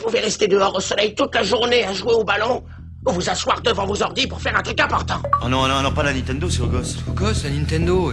pouvez 0.00 0.20
rester 0.20 0.48
dehors 0.48 0.74
au 0.74 0.80
soleil 0.80 1.14
toute 1.14 1.34
la 1.34 1.42
journée 1.42 1.84
à 1.84 1.92
jouer 1.92 2.14
au 2.14 2.24
ballon 2.24 2.62
ou 3.06 3.12
vous 3.12 3.30
asseoir 3.30 3.60
devant 3.62 3.86
vos 3.86 4.02
ordi 4.02 4.26
pour 4.26 4.40
faire 4.40 4.56
un 4.56 4.62
truc 4.62 4.80
important. 4.80 5.20
Oh 5.42 5.48
non, 5.48 5.66
non, 5.68 5.82
non, 5.82 5.92
pas 5.92 6.02
la 6.02 6.12
Nintendo, 6.12 6.48
c'est 6.50 6.60
au 6.60 6.66
gosse. 6.66 6.96
Au 7.08 7.12
gosse, 7.12 7.44
la 7.44 7.50
Nintendo. 7.50 8.12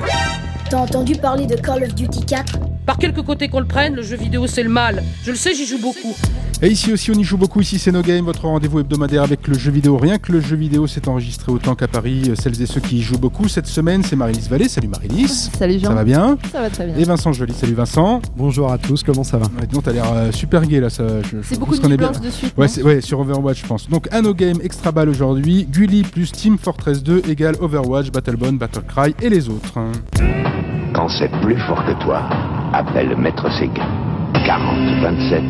T'as 0.70 0.78
entendu 0.78 1.16
parler 1.16 1.46
de 1.46 1.56
Call 1.56 1.84
of 1.84 1.94
Duty 1.94 2.26
4 2.26 2.60
Par 2.88 2.98
quelque 2.98 3.20
côté 3.20 3.50
qu'on 3.50 3.60
le 3.60 3.66
prenne, 3.66 3.96
le 3.96 4.02
jeu 4.02 4.16
vidéo 4.16 4.48
c'est 4.48 4.64
le 4.64 4.70
mal. 4.70 5.04
Je 5.26 5.32
le 5.32 5.36
sais, 5.38 5.54
j'y 5.54 5.66
joue 5.68 5.78
beaucoup. 5.80 6.16
Et 6.62 6.70
ici 6.70 6.92
aussi, 6.94 7.12
on 7.12 7.16
y 7.16 7.24
joue 7.24 7.38
beaucoup. 7.38 7.60
Ici, 7.62 7.78
c'est 7.78 7.92
No 7.92 8.02
Game, 8.02 8.24
votre 8.26 8.46
rendez-vous 8.46 8.80
hebdomadaire 8.80 9.22
avec 9.22 9.48
le 9.48 9.56
jeu 9.60 9.70
vidéo. 9.72 9.98
Rien 9.98 10.18
que 10.18 10.32
le 10.32 10.40
jeu 10.40 10.56
vidéo 10.56 10.88
s'est 10.88 11.08
enregistré 11.08 11.52
autant 11.52 11.76
qu'à 11.76 11.88
Paris. 11.88 12.32
Celles 12.42 12.60
et 12.62 12.66
ceux 12.66 12.80
qui 12.80 12.98
y 12.98 13.02
jouent 13.02 13.20
beaucoup 13.20 13.48
cette 13.50 13.68
semaine, 13.68 14.02
c'est 14.04 14.16
Marie-Lise 14.16 14.50
Vallée. 14.50 14.70
Salut 14.70 14.88
Marie-Lise. 14.88 15.52
Salut 15.56 15.80
Jean. 15.80 15.90
Ça 15.90 15.94
va 15.96 16.04
bien 16.06 16.38
Ça 16.52 16.62
va 16.62 16.70
très 16.70 16.88
bien. 16.88 16.96
Et 16.96 17.04
Vincent 17.04 17.34
Joly. 17.34 17.54
Salut 17.54 17.74
Vincent. 17.76 18.22
Bonjour 18.38 18.72
à 18.72 18.78
tous, 18.78 19.04
comment 19.04 19.24
ça 19.26 19.38
va 19.38 19.46
Ouais, 19.60 19.68
donc, 19.72 19.84
t'as 19.84 19.92
l'air 19.92 20.06
euh, 20.12 20.32
super 20.32 20.66
gay 20.66 20.80
là. 20.80 20.90
Ça, 20.90 21.04
C'est 21.44 21.60
beaucoup 21.60 21.76
de 21.76 21.80
qu'on 21.82 21.88
est 21.88 21.90
nuits 21.90 21.98
bien. 21.98 22.10
blanches 22.12 22.24
de 22.26 22.30
suite. 22.32 22.54
Ouais, 22.58 23.02
sur 23.02 23.20
Overwatch, 23.20 23.62
je 23.62 23.68
pense. 23.68 23.90
Donc, 23.90 24.08
à 24.12 24.22
No 24.22 24.34
Game, 24.34 24.60
extra 24.64 24.92
balle 24.94 25.10
aujourd'hui. 25.10 25.68
Gully 25.70 26.04
plus 26.04 26.32
Team 26.32 26.58
Fortress 26.58 27.04
2 27.04 27.24
égale 27.30 27.56
Overwatch, 27.60 28.12
Battlebone, 28.12 28.58
Battlecry 28.58 29.14
et 29.22 29.30
les 29.30 29.50
autres. 29.50 29.74
Quand 30.96 31.10
c'est 31.10 31.30
plus 31.42 31.58
fort 31.68 31.84
que 31.86 32.04
toi, 32.04 32.24
appelle 32.74 33.16
Maître 33.18 33.50
Sega. 33.52 33.84
40 34.46 35.02
27 35.02 35.44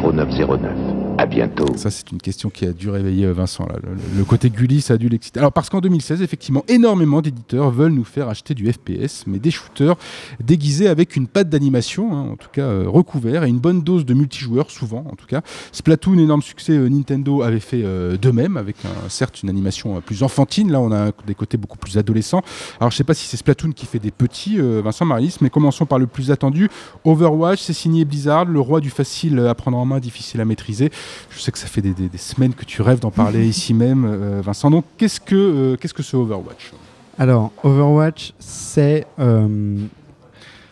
0909. 0.00 0.93
À 1.16 1.26
bientôt. 1.26 1.66
Ça, 1.76 1.90
c'est 1.90 2.10
une 2.10 2.20
question 2.20 2.50
qui 2.50 2.66
a 2.66 2.72
dû 2.72 2.90
réveiller 2.90 3.26
euh, 3.26 3.32
Vincent. 3.32 3.64
Là. 3.66 3.76
Le, 3.82 3.90
le 4.18 4.24
côté 4.24 4.50
Gully, 4.50 4.80
ça 4.80 4.94
a 4.94 4.96
dû 4.96 5.08
l'exciter. 5.08 5.38
Alors, 5.38 5.52
parce 5.52 5.70
qu'en 5.70 5.80
2016, 5.80 6.22
effectivement, 6.22 6.64
énormément 6.66 7.22
d'éditeurs 7.22 7.70
veulent 7.70 7.92
nous 7.92 8.04
faire 8.04 8.28
acheter 8.28 8.52
du 8.54 8.70
FPS, 8.72 9.24
mais 9.26 9.38
des 9.38 9.50
shooters 9.52 9.94
déguisés 10.42 10.88
avec 10.88 11.14
une 11.14 11.26
patte 11.28 11.48
d'animation, 11.48 12.12
hein, 12.14 12.30
en 12.32 12.36
tout 12.36 12.48
cas 12.52 12.62
euh, 12.62 12.84
recouvert, 12.88 13.44
et 13.44 13.48
une 13.48 13.58
bonne 13.60 13.82
dose 13.82 14.04
de 14.04 14.12
multijoueur, 14.12 14.70
souvent, 14.70 15.04
en 15.10 15.14
tout 15.14 15.26
cas. 15.26 15.42
Splatoon, 15.72 16.18
énorme 16.18 16.42
succès, 16.42 16.72
euh, 16.72 16.88
Nintendo 16.88 17.42
avait 17.42 17.60
fait 17.60 17.82
euh, 17.84 18.16
de 18.16 18.30
même, 18.30 18.56
avec 18.56 18.76
un- 18.84 19.08
certes 19.08 19.42
une 19.42 19.48
animation 19.50 20.00
plus 20.00 20.22
enfantine. 20.24 20.72
Là, 20.72 20.80
on 20.80 20.90
a 20.92 21.12
des 21.26 21.34
côtés 21.34 21.56
beaucoup 21.56 21.78
plus 21.78 21.96
adolescents. 21.96 22.42
Alors, 22.80 22.90
je 22.90 22.96
sais 22.96 23.04
pas 23.04 23.14
si 23.14 23.26
c'est 23.26 23.36
Splatoon 23.36 23.70
qui 23.72 23.86
fait 23.86 23.98
des 24.00 24.10
petits, 24.10 24.58
Vincent 24.58 25.04
Maris, 25.04 25.36
mais 25.40 25.50
commençons 25.50 25.86
par 25.86 25.98
le 25.98 26.06
plus 26.06 26.30
attendu. 26.32 26.68
Overwatch, 27.04 27.60
c'est 27.62 27.72
signé 27.72 28.04
Blizzard, 28.04 28.46
le 28.46 28.60
roi 28.60 28.80
du 28.80 28.90
facile 28.90 29.38
à 29.38 29.54
prendre 29.54 29.78
en 29.78 29.84
main, 29.84 30.00
difficile 30.00 30.40
à 30.40 30.44
maîtriser. 30.44 30.90
Je 31.30 31.40
sais 31.40 31.50
que 31.52 31.58
ça 31.58 31.66
fait 31.66 31.80
des, 31.82 31.92
des- 31.94 32.08
des 32.08 32.18
semaines 32.18 32.54
que 32.54 32.64
tu 32.64 32.82
rêves 32.82 33.00
d'en 33.00 33.10
parler 33.10 33.46
ici 33.54 33.74
même, 33.74 34.04
euh, 34.04 34.40
Vincent. 34.42 34.70
Donc, 34.70 34.84
qu'est-ce 34.98 35.20
que 35.20 35.34
euh, 35.34 35.76
qu'est-ce 35.76 35.94
que 35.94 36.02
ce 36.02 36.16
Overwatch? 36.16 36.72
Alors, 37.18 37.52
Overwatch, 37.62 38.32
c'est 38.38 39.06
euh, 39.18 39.76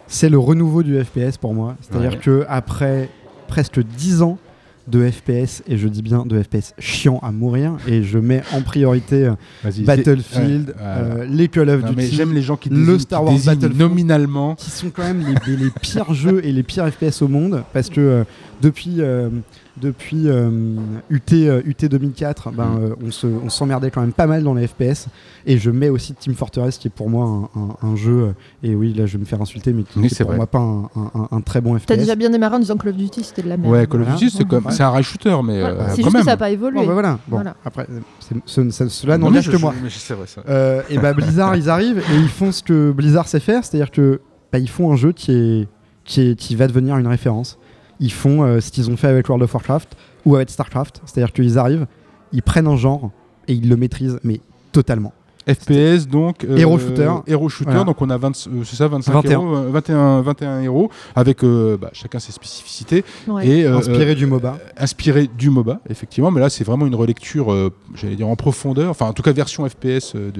c'est 0.06 0.28
le 0.28 0.39
renouveau 0.39 0.83
du 0.83 1.02
FPS 1.02 1.36
pour 1.41 1.55
moi. 1.55 1.77
C'est-à-dire 1.80 2.12
Ouais. 2.12 2.19
que 2.19 2.44
après 2.48 3.08
presque 3.48 3.80
10 3.80 4.22
ans 4.22 4.39
de 4.89 5.08
FPS, 5.08 5.62
et 5.69 5.78
je 5.78 5.86
dis 5.86 6.02
bien 6.02 6.27
de 6.27 6.42
FPS 6.42 6.74
chiant 6.80 7.20
à 7.22 7.30
mourir, 7.30 7.77
et 7.86 8.02
je 8.02 8.19
mets 8.19 8.42
en 8.52 8.62
priorité 8.62 9.27
euh. 9.27 9.34
Battlefield, 9.86 10.70
Ouais, 10.70 10.74
euh, 10.80 11.24
les 11.28 11.46
Call 11.48 11.70
of 11.70 11.84
Duty, 11.84 12.17
j'aime 12.17 12.33
les 12.34 12.42
gens 12.42 12.56
qui 12.56 12.69
le 12.69 12.98
Star 12.98 13.22
Wars 13.22 13.34
Battlefield. 13.44 13.77
nominalement. 13.78 14.56
qui 14.56 14.70
sont 14.70 14.91
quand 14.91 15.05
même 15.05 15.20
les, 15.20 15.52
les- 15.56 15.64
les 15.64 15.70
pires 15.70 16.12
jeux 16.14 16.44
et 16.44 16.50
les 16.52 16.62
pires 16.64 16.89
FPS 16.92 17.22
au 17.22 17.28
monde 17.28 17.62
parce 17.72 17.91
que 17.91 18.00
euh, 18.00 18.24
depuis 18.61 18.96
euh, 18.98 19.28
depuis 19.81 20.28
euh, 20.28 20.51
UT 21.11 21.20
euh, 21.33 21.62
UT 21.65 21.87
2004 21.89 22.51
ben, 22.53 22.65
Mm. 22.65 22.78
euh, 22.83 22.95
on 23.06 23.11
se 23.11 23.27
on 23.27 23.48
s'emmerdait 23.48 23.91
quand 23.91 24.03
même 24.03 24.12
pas 24.12 24.27
mal 24.27 24.42
dans 24.45 24.53
les 24.53 24.67
FPS 24.67 25.06
et 25.47 25.56
je 25.56 25.70
mets 25.70 25.89
aussi 25.89 26.12
Team 26.14 26.34
Fortress 26.34 26.77
qui 26.77 26.89
est 26.89 26.91
pour 26.91 27.09
moi 27.09 27.25
un, 27.55 27.61
un- 27.61 27.89
un 27.91 27.97
jeu 27.97 28.12
euh, 28.20 28.33
et 28.62 28.75
oui 28.75 28.92
là 28.92 29.06
je 29.06 29.14
vais 29.14 29.20
me 29.20 29.25
faire 29.25 29.41
insulter 29.41 29.73
mais 29.73 29.84
qui 29.84 29.98
n'est 29.98 30.09
c'est 30.11 30.25
pour 30.25 30.33
vrai. 30.33 30.37
moi 30.37 30.47
pas 30.47 30.59
un, 30.59 30.91
un- 30.95 31.29
un 31.31 31.41
très 31.41 31.61
bon 31.62 31.79
FPS 31.79 31.87
T'as 31.87 31.97
déjà 31.97 32.14
bien 32.17 32.29
démarré 32.29 32.56
en 32.56 32.59
disant 32.59 32.77
Call 32.77 32.91
of 32.91 32.97
Duty, 32.97 33.25
c'était 33.25 33.42
de 33.42 33.48
la 33.48 33.56
merde. 33.56 33.73
Ouais, 33.73 33.87
Call 33.87 34.03
of. 34.03 34.09
Duty, 34.17 34.31
c'est 34.31 34.45
comme, 34.47 34.67
Ouais. 34.67 34.73
c'est 34.73 34.83
un 34.83 34.91
rail 34.91 35.03
shooter, 35.05 35.37
mais 35.42 35.61
Voilà. 35.61 35.75
euh, 35.75 35.84
c'est 35.95 36.03
quand 36.03 36.11
juste 36.11 36.12
même. 36.12 36.12
que 36.20 36.25
ça 36.27 36.31
n'a 36.33 36.36
pas 36.36 36.51
évolué. 36.51 36.79
Bon, 36.81 36.86
bah 36.86 36.92
voilà. 36.92 37.12
Bon, 37.27 37.36
Voilà. 37.36 37.57
après 37.64 37.86
c'est- 38.20 38.34
ce- 38.45 38.70
ce- 38.70 38.89
cela 38.89 39.17
Non, 39.17 39.27
n'engage 39.29 39.47
que 39.47 39.57
je- 39.57 39.62
moi 39.62 39.73
mais 39.83 39.89
c'est 39.91 40.14
vrai 40.14 40.27
ça. 40.27 40.42
Euh, 40.48 40.83
et 40.91 40.98
bah 40.98 41.14
Blizzard 41.14 41.57
ils 41.57 41.70
arrivent 41.70 41.98
et 41.98 42.17
ils 42.19 42.29
font 42.29 42.53
ce 42.53 42.62
que 42.62 42.92
Blizzard 42.92 43.27
sait 43.27 43.41
faire, 43.41 43.64
c'est-à-dire 43.64 43.91
que 43.91 44.20
bah, 44.52 44.58
ils 44.58 44.69
font 44.69 44.92
un 44.92 44.96
jeu 44.96 45.13
qui 45.13 45.33
est, 45.33 45.69
qui 46.05 46.20
est 46.20 46.35
qui 46.39 46.57
va 46.57 46.67
devenir 46.67 46.98
une 46.98 47.07
référence. 47.07 47.58
Ils 48.02 48.13
font 48.13 48.42
euh, 48.42 48.61
ce 48.61 48.73
qu'ils 48.73 48.90
ont 48.90 48.96
fait 48.96 49.07
avec 49.07 49.29
World 49.29 49.45
of 49.45 49.55
Warcraft 49.55 49.96
ou 50.27 50.35
avec 50.35 50.51
Starcraft, 50.51 51.01
c'est-à-dire 51.07 51.33
qu'ils 51.33 51.57
arrivent, 51.57 51.86
ils 52.33 52.42
prennent 52.42 52.67
un 52.67 52.77
genre 52.77 53.13
et 53.46 53.55
ils 53.55 53.68
le 53.68 53.77
maîtrisent 53.77 54.18
mais 54.24 54.40
totalement. 54.73 55.13
FPS 55.48 56.07
donc 56.08 56.45
euh, 56.45 56.57
Hero 56.57 56.79
shooter. 56.79 57.11
Hero 57.27 57.48
shooter 57.48 57.70
Voilà. 57.70 57.85
donc 57.85 58.01
on 58.01 58.11
a 58.11 58.17
20 58.17 58.29
euh, 58.48 58.63
c'est 58.64 58.77
ça 58.77 58.89
25 58.89 59.13
21. 59.13 59.30
héros, 59.30 59.57
euh, 59.57 59.70
21 59.70 60.23
21 60.23 60.61
héros 60.63 60.91
avec 61.17 61.42
euh, 61.45 61.77
bah, 61.77 61.91
chacun 61.92 62.19
ses 62.19 62.33
spécificités 62.33 63.05
Ouais. 63.29 63.47
et 63.47 63.64
euh, 63.67 63.79
Inspiré 63.79 64.11
euh, 64.13 64.14
du 64.14 64.27
MOBA. 64.27 64.58
inspiré 64.79 65.29
du 65.36 65.51
MOBA 65.51 65.81
effectivement 65.91 66.31
mais 66.31 66.41
là 66.41 66.48
c'est 66.51 66.64
vraiment 66.64 66.86
une 66.86 66.95
relecture 66.95 67.52
euh, 67.52 67.70
j'allais 67.95 68.17
dire 68.17 68.29
en 68.29 68.36
profondeur 68.36 68.91
enfin 68.91 69.07
en 69.07 69.13
tout 69.13 69.23
cas 69.23 69.33
version 69.33 69.69
FPS 69.69 70.14
de, 70.14 70.31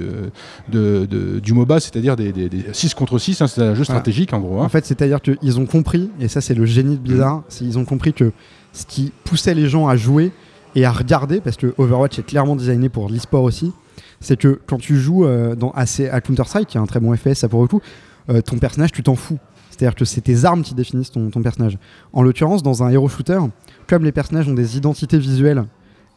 de, 0.69 1.05
de- 1.05 1.39
du 1.39 1.53
MOBA 1.53 1.79
c'est-à-dire 1.79 2.15
des, 2.15 2.31
des, 2.31 2.49
6 2.71 2.93
contre 2.93 3.17
6 3.17 3.41
hein, 3.41 3.47
c'est 3.47 3.61
un 3.61 3.75
jeu 3.75 3.83
stratégique 3.83 4.33
en 4.33 4.39
gros 4.39 4.59
hein. 4.61 4.65
En 4.65 4.69
fait, 4.69 4.85
c'est-à-dire 4.85 5.21
qu'ils 5.21 5.59
ont 5.59 5.65
compris, 5.65 6.09
et 6.19 6.27
ça 6.27 6.41
c'est 6.41 6.53
le 6.53 6.65
génie 6.65 6.95
de 6.97 7.01
Blizzard, 7.01 7.37
Mm. 7.37 7.43
c'est 7.49 7.65
ils 7.65 7.77
ont 7.77 7.85
compris 7.85 8.13
que 8.13 8.31
ce 8.71 8.85
qui 8.85 9.11
poussait 9.23 9.53
les 9.53 9.67
gens 9.67 9.87
à 9.87 9.95
jouer 9.95 10.31
et 10.75 10.85
à 10.85 10.91
regarder, 10.91 11.39
parce 11.41 11.57
que 11.57 11.73
Overwatch 11.77 12.19
est 12.19 12.23
clairement 12.23 12.55
designé 12.55 12.89
pour 12.89 13.09
l'e-sport 13.09 13.43
aussi, 13.43 13.71
c'est 14.19 14.37
que 14.37 14.59
quand 14.65 14.77
tu 14.77 14.97
joues 14.97 15.25
euh, 15.25 15.55
dans, 15.55 15.71
à, 15.71 15.85
Counter-Strike, 15.85 16.67
qui 16.69 16.77
est 16.77 16.81
un 16.81 16.85
très 16.85 16.99
bon 16.99 17.15
FPS, 17.15 17.35
ça 17.35 17.49
pour 17.49 17.61
le 17.61 17.67
coup, 17.67 17.81
euh, 18.29 18.41
ton 18.41 18.57
personnage, 18.57 18.91
tu 18.91 19.03
t'en 19.03 19.15
fous. 19.15 19.37
C'est-à-dire 19.69 19.95
que 19.95 20.05
c'est 20.05 20.21
tes 20.21 20.45
armes 20.45 20.61
qui 20.61 20.75
définissent 20.75 21.11
ton, 21.11 21.29
ton 21.29 21.41
personnage. 21.41 21.77
En 22.13 22.21
l'occurrence, 22.21 22.63
dans 22.63 22.83
un 22.83 22.89
hero 22.89 23.09
shooter, 23.09 23.39
comme 23.87 24.03
les 24.03 24.11
personnages 24.11 24.47
ont 24.47 24.53
des 24.53 24.77
identités 24.77 25.17
visuelles 25.17 25.65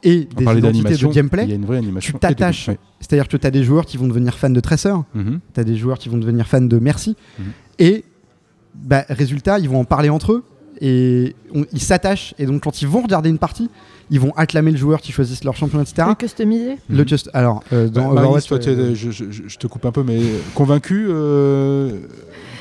et 0.03 0.28
on 0.37 0.53
des 0.53 0.59
identités 0.59 0.97
de 0.97 1.06
gameplay, 1.12 1.59
tu 2.00 2.12
t'attaches. 2.15 2.71
c'est-à-dire 3.00 3.28
que 3.28 3.37
tu 3.37 3.47
as 3.47 3.50
des 3.50 3.65
joueurs 3.65 3.87
qui 3.87 3.97
vont 3.97 4.06
devenir 4.06 4.37
fans 4.37 4.50
de 4.50 4.61
Tracer, 4.61 4.93
Mhm. 5.15 5.41
tu 5.55 5.61
as 5.61 5.65
des 5.65 5.77
joueurs 5.77 5.99
qui 5.99 6.09
vont 6.09 6.19
devenir 6.19 6.47
fans 6.47 6.61
de 6.61 6.78
Merci. 6.78 7.16
Mhm. 7.39 7.45
Et 7.78 8.05
bah, 8.75 9.05
résultat, 9.09 9.59
ils 9.59 9.69
vont 9.69 9.81
en 9.81 9.84
parler 9.84 10.11
entre 10.11 10.33
eux 10.33 10.45
et 10.81 11.35
on- 11.55 11.65
ils 11.73 11.81
s'attachent. 11.81 12.35
Et 12.39 12.47
donc, 12.47 12.63
quand 12.63 12.83
ils 12.83 12.89
vont 12.89 13.03
regarder 13.03 13.29
une 13.31 13.39
partie, 13.39 13.69
ils 14.11 14.21
vont 14.21 14.33
acclamer 14.37 14.71
le 14.71 14.77
joueur 14.77 15.01
qui 15.01 15.11
choisissent 15.13 15.43
leur 15.45 15.57
champion, 15.57 15.81
etc. 15.81 16.07
Le 16.09 16.15
customisé 16.15 16.77
Le 16.89 17.07
just, 17.07 17.29
alors, 17.35 17.63
euh, 17.73 17.89
dans 17.89 18.13
Bah, 18.13 18.21
Overwatch, 18.23 18.47
toi, 18.47 18.59
tu 18.59 18.71
es- 18.71 18.73
euh, 18.75 18.95
je, 18.95 19.11
je- 19.11 19.31
je- 19.31 19.43
je 19.49 19.59
te 19.59 19.67
coupe 19.67 19.85
un 19.85 19.91
peu, 19.93 20.03
mais 20.05 20.21
convaincu 20.55 21.07
euh, 21.09 21.91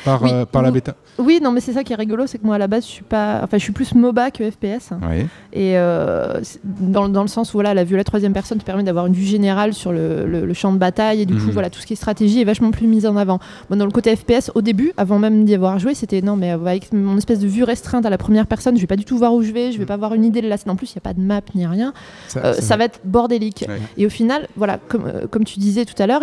par, 0.06 0.22
Oui. 0.24 0.30
euh, 0.32 0.46
par 0.46 0.62
la 0.62 0.72
bêta 0.72 0.96
Oui, 1.20 1.40
non, 1.44 1.52
mais 1.52 1.60
c'est 1.60 1.74
ça 1.74 1.84
qui 1.84 1.92
est 1.92 1.96
rigolo, 1.98 2.28
c'est 2.28 2.38
que 2.38 2.46
moi 2.46 2.56
à 2.56 2.58
la 2.60 2.68
base, 2.68 2.86
je 2.86 2.90
suis 2.92 3.04
pas, 3.04 3.42
enfin, 3.44 3.58
je 3.58 3.64
suis 3.64 3.74
plus 3.74 3.94
MOBA 3.96 4.32
que 4.32 4.50
FPS. 4.50 4.92
Ouais. 5.02 5.26
Et 5.52 5.78
euh, 5.78 6.40
dans, 6.64 7.10
dans 7.10 7.22
le 7.24 7.28
sens 7.28 7.50
où 7.54 7.58
voilà, 7.58 7.74
la 7.74 7.84
vue 7.84 7.96
à 7.96 7.98
la 7.98 8.04
troisième 8.04 8.34
personne 8.34 8.58
te 8.60 8.64
permet 8.64 8.84
d'avoir 8.84 9.06
une 9.08 9.14
vue 9.14 9.26
générale 9.26 9.74
sur 9.74 9.92
le, 9.92 10.26
le- 10.26 10.46
le 10.46 10.54
champ 10.54 10.72
de 10.72 10.78
bataille 10.78 11.22
et 11.22 11.26
du 11.26 11.34
coup 11.36 11.46
Mhm. 11.48 11.52
voilà 11.52 11.70
tout 11.70 11.80
ce 11.80 11.86
qui 11.86 11.94
est 11.94 11.96
stratégie 11.98 12.40
est 12.42 12.46
vachement 12.46 12.72
plus 12.72 12.88
mis 12.88 13.06
en 13.08 13.18
avant. 13.18 13.40
Bon, 13.70 13.76
dans 13.76 13.86
le 13.86 13.92
côté 13.92 14.16
FPS, 14.16 14.52
au 14.56 14.62
début, 14.62 14.94
avant 14.98 15.20
même 15.20 15.44
d'y 15.46 15.56
avoir 15.56 15.80
joué, 15.80 15.94
c'était 15.96 16.22
non 16.22 16.36
mais 16.36 16.52
euh, 16.52 16.56
avec 16.66 16.94
mon 16.94 17.18
espèce 17.18 17.40
de 17.40 17.48
vue 17.48 17.64
restreinte 17.64 18.06
à 18.06 18.10
la 18.10 18.18
première 18.18 18.48
personne, 18.48 18.76
je 18.76 18.82
vais 18.82 18.88
pas 18.88 18.96
du 18.96 19.06
tout 19.06 19.18
voir 19.18 19.34
où 19.34 19.42
je 19.42 19.52
vais, 19.52 19.72
je 19.72 19.78
vais 19.80 19.86
pas 19.86 19.96
avoir 19.96 20.14
une 20.14 20.24
idée 20.26 20.42
de 20.42 20.48
la 20.48 20.58
scène. 20.58 20.72
En 20.72 20.76
plus, 20.76 20.92
il 20.92 20.96
y 20.96 20.98
a 21.00 21.02
pas 21.02 21.14
de 21.14 21.22
map 21.22 21.42
ni 21.56 21.66
rien. 21.66 21.94
ça, 22.28 22.40
Euh, 22.46 22.76
va 22.78 22.86
être 22.86 23.00
bordélique. 23.06 23.66
Ouais. 23.68 23.80
Et 23.98 24.06
au 24.06 24.10
final, 24.10 24.48
voilà, 24.58 24.80
comme, 24.88 25.04
comme 25.32 25.44
tu 25.46 25.60
disais 25.60 25.86
tout 25.86 26.00
à 26.02 26.06
l'heure, 26.08 26.22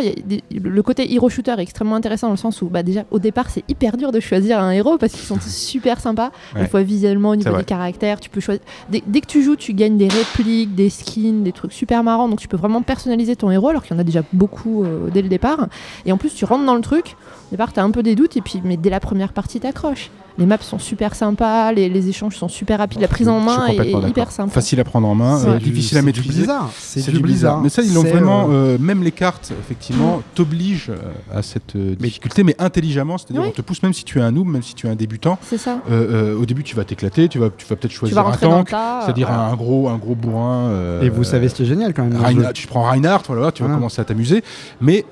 le 0.52 0.82
côté 0.82 1.12
hero 1.12 1.28
shooter 1.28 1.52
est 1.58 1.62
extrêmement 1.62 1.96
intéressant 1.96 2.26
dans 2.28 2.32
le 2.34 2.38
sens 2.38 2.60
où, 2.62 2.68
bah, 2.68 2.82
déjà, 2.82 3.04
au 3.10 3.18
départ, 3.18 3.50
c'est 3.50 3.64
hyper 3.72 3.96
dur 3.96 4.12
de 4.12 4.20
choisir 4.20 4.60
un 4.60 4.70
héros 4.70 4.96
parce 4.98 5.12
qu'ils 5.12 5.24
sont 5.26 5.38
super 5.46 6.00
sympas, 6.00 6.26
à 6.26 6.54
Ouais. 6.56 6.60
la 6.62 6.66
fois 6.68 6.82
visuellement, 6.82 7.30
au 7.30 7.36
niveau 7.36 7.50
vrai. 7.50 7.60
des 7.60 7.64
caractères. 7.64 8.20
Tu 8.20 8.30
peux 8.30 8.40
choisir. 8.40 8.62
Dès, 8.90 9.02
dès 9.06 9.20
que 9.20 9.26
tu 9.26 9.42
joues, 9.42 9.56
tu 9.56 9.72
gagnes 9.74 9.96
des 9.98 10.08
répliques, 10.08 10.74
des 10.74 10.90
skins, 10.90 11.42
des 11.42 11.52
trucs 11.52 11.72
super 11.72 12.02
marrants. 12.04 12.28
Donc, 12.28 12.38
tu 12.40 12.48
peux 12.48 12.56
vraiment 12.56 12.82
personnaliser 12.82 13.36
ton 13.36 13.50
héros 13.50 13.68
alors 13.68 13.82
qu'il 13.82 13.94
y 13.94 13.96
en 13.96 14.00
a 14.00 14.04
déjà 14.04 14.22
beaucoup 14.32 14.84
euh, 14.84 15.08
dès 15.12 15.22
le 15.22 15.28
départ. 15.28 15.66
Et 16.06 16.12
en 16.12 16.16
plus, 16.16 16.34
tu 16.34 16.44
rentres 16.44 16.64
dans 16.64 16.74
le 16.74 16.80
truc. 16.82 17.16
Au 17.48 17.50
départ, 17.52 17.72
tu 17.72 17.80
as 17.80 17.84
un 17.84 17.90
peu 17.90 18.02
des 18.02 18.14
doutes, 18.14 18.36
et 18.36 18.40
puis, 18.40 18.60
mais 18.64 18.76
dès 18.76 18.90
la 18.90 19.00
première 19.00 19.32
partie, 19.32 19.60
t'accroches. 19.60 20.10
Les 20.38 20.46
maps 20.46 20.56
sont 20.60 20.78
super 20.78 21.14
sympas, 21.14 21.72
les, 21.72 21.88
les 21.88 22.08
échanges 22.08 22.36
sont 22.36 22.48
super 22.48 22.78
rapides, 22.78 23.00
la 23.00 23.08
prise 23.08 23.28
en 23.28 23.38
main 23.40 23.66
est, 23.68 23.90
hyper 24.08 24.30
sympa. 24.30 24.50
Facile 24.52 24.80
à 24.80 24.84
prendre 24.84 25.06
en 25.06 25.14
main, 25.14 25.38
euh, 25.44 25.58
du- 25.58 25.70
difficile 25.70 25.98
à 25.98 26.00
c'est 26.00 26.02
du 26.02 26.06
maîtriser. 26.20 26.38
Blizzard. 26.40 26.70
C'est 26.78 27.10
du 27.12 27.20
Blizzard. 27.20 27.60
Mais 27.60 27.68
ça, 27.68 27.82
ils 27.82 27.92
l'ont 27.92 28.02
C'est, 28.02 28.10
vraiment. 28.12 28.46
euh, 28.50 28.74
euh, 28.74 28.78
même 28.78 29.02
les 29.02 29.12
cartes, 29.12 29.52
effectivement, 29.60 30.22
t'obligent 30.34 30.90
euh, 30.90 30.96
à 31.38 31.42
cette 31.42 31.76
euh, 31.76 31.94
difficulté, 31.96 32.44
mais 32.44 32.56
intelligemment. 32.58 33.18
C'est-à-dire, 33.18 33.42
Oui. 33.42 33.48
on 33.50 33.52
te 33.52 33.62
pousse, 33.62 33.82
même 33.82 33.92
si 33.92 34.04
tu 34.04 34.18
es 34.18 34.22
un 34.22 34.30
noob, 34.32 34.46
même 34.48 34.62
si 34.62 34.74
tu 34.74 34.86
es 34.86 34.90
un 34.90 34.94
débutant. 34.94 35.38
C'est 35.42 35.58
ça. 35.58 35.78
euh, 35.90 36.32
euh, 36.34 36.38
au 36.40 36.46
début, 36.46 36.62
tu 36.64 36.74
vas 36.76 36.84
t'éclater, 36.84 37.28
tu 37.28 37.38
vas, 37.38 37.50
tu 37.56 37.66
vas 37.66 37.76
peut-être 37.76 37.90
Tu 37.92 37.98
choisir 37.98 38.22
vas 38.22 38.30
un 38.30 38.36
tank, 38.36 38.68
c'est-à-dire 39.04 39.28
voilà. 39.28 39.44
un 39.48 39.54
gros, 39.54 39.88
un 39.88 39.96
gros 39.98 40.14
bourrin. 40.14 40.68
euh, 40.70 41.02
Et 41.02 41.08
vous 41.10 41.24
savez 41.24 41.48
ce 41.48 41.54
qui 41.56 41.62
est 41.62 41.66
génial 41.66 41.92
quand 41.94 42.04
même. 42.04 42.52
tu 42.54 42.66
prends 42.66 42.82
Reinhardt, 42.90 43.24
voilà, 43.28 43.52
tu 43.52 43.62
vas 43.62 43.68
Voilà. 43.68 43.78
commencer 43.78 44.00
à 44.00 44.04
t'amuser, 44.04 44.42
mais 44.80 45.04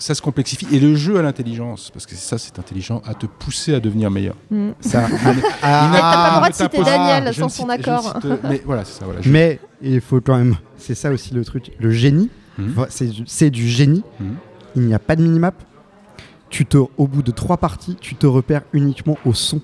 ça 0.00 0.14
se 0.14 0.22
complexifie. 0.22 0.66
Et 0.72 0.80
le 0.80 0.96
jeu 0.96 1.18
à 1.18 1.22
l'intelligence, 1.22 1.90
parce 1.92 2.06
que 2.06 2.12
c'est 2.16 2.26
ça, 2.28 2.38
c'est 2.38 2.58
intelligent, 2.58 3.02
à 3.06 3.14
te 3.14 3.26
pousser 3.26 3.74
à 3.74 3.80
devenir 3.80 4.10
meilleur. 4.10 4.34
Mm. 4.50 4.70
Ça- 4.80 5.06
Ah, 5.62 5.90
t'as 5.92 6.00
pas 6.00 6.30
le 6.30 6.36
droit 6.36 6.48
de 6.48 6.54
citer 6.54 6.82
Daniel 6.82 7.34
sans 7.34 7.48
son 7.48 7.62
cite- 7.68 7.70
accord. 7.70 8.16
cite- 8.20 8.40
mais 8.48 8.62
voilà, 8.64 8.84
c'est 8.84 8.98
ça. 8.98 9.04
Voilà, 9.04 9.20
je- 9.20 9.30
Mais 9.30 9.60
il 9.82 10.00
faut 10.00 10.20
quand 10.20 10.36
même. 10.36 10.56
C'est 10.78 10.94
ça 10.96 11.10
aussi 11.12 11.32
le 11.34 11.44
truc. 11.44 11.70
Le 11.78 11.90
génie, 11.92 12.30
va- 12.58 12.86
c'est 12.90 13.06
du- 13.06 13.24
c'est 13.26 13.50
du 13.50 13.68
génie. 13.68 14.02
Mhm. 14.18 14.34
Il 14.76 14.82
n'y 14.82 14.94
a 14.94 14.98
pas 14.98 15.16
de 15.16 15.22
minimap. 15.22 15.54
Tu 16.48 16.66
te, 16.66 16.78
au 16.78 17.06
bout 17.06 17.22
de 17.22 17.30
trois 17.30 17.56
parties, 17.58 17.96
tu 18.00 18.14
te 18.16 18.26
repères 18.26 18.62
uniquement 18.72 19.16
au 19.24 19.34
son. 19.34 19.60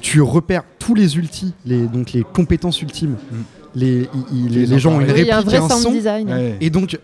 Tu 0.00 0.20
repères 0.20 0.62
tous 0.78 0.94
les 0.94 1.16
ultis, 1.16 1.54
les, 1.66 1.86
donc 1.86 2.12
les 2.12 2.22
compétences 2.22 2.80
ultimes, 2.82 3.16
Mm. 3.30 3.36
Les, 3.74 4.08
il- 4.32 4.44
il- 4.46 4.48
les, 4.52 4.60
Les 4.60 4.66
les 4.66 4.78
gens 4.78 4.92
ont 4.94 5.00
une 5.00 5.06
Oui, 5.10 5.14
il 5.18 5.26
y 5.26 5.30
a 5.30 5.36
un 5.36 5.38
réplique 5.40 5.54
et 5.54 5.58
vrai 5.58 5.66
un 5.66 5.68
sound 5.68 5.82
son. 5.82 5.92
design. 5.92 6.28
Ouais. 6.28 6.56
Et 6.60 6.70
donc, 6.70 6.98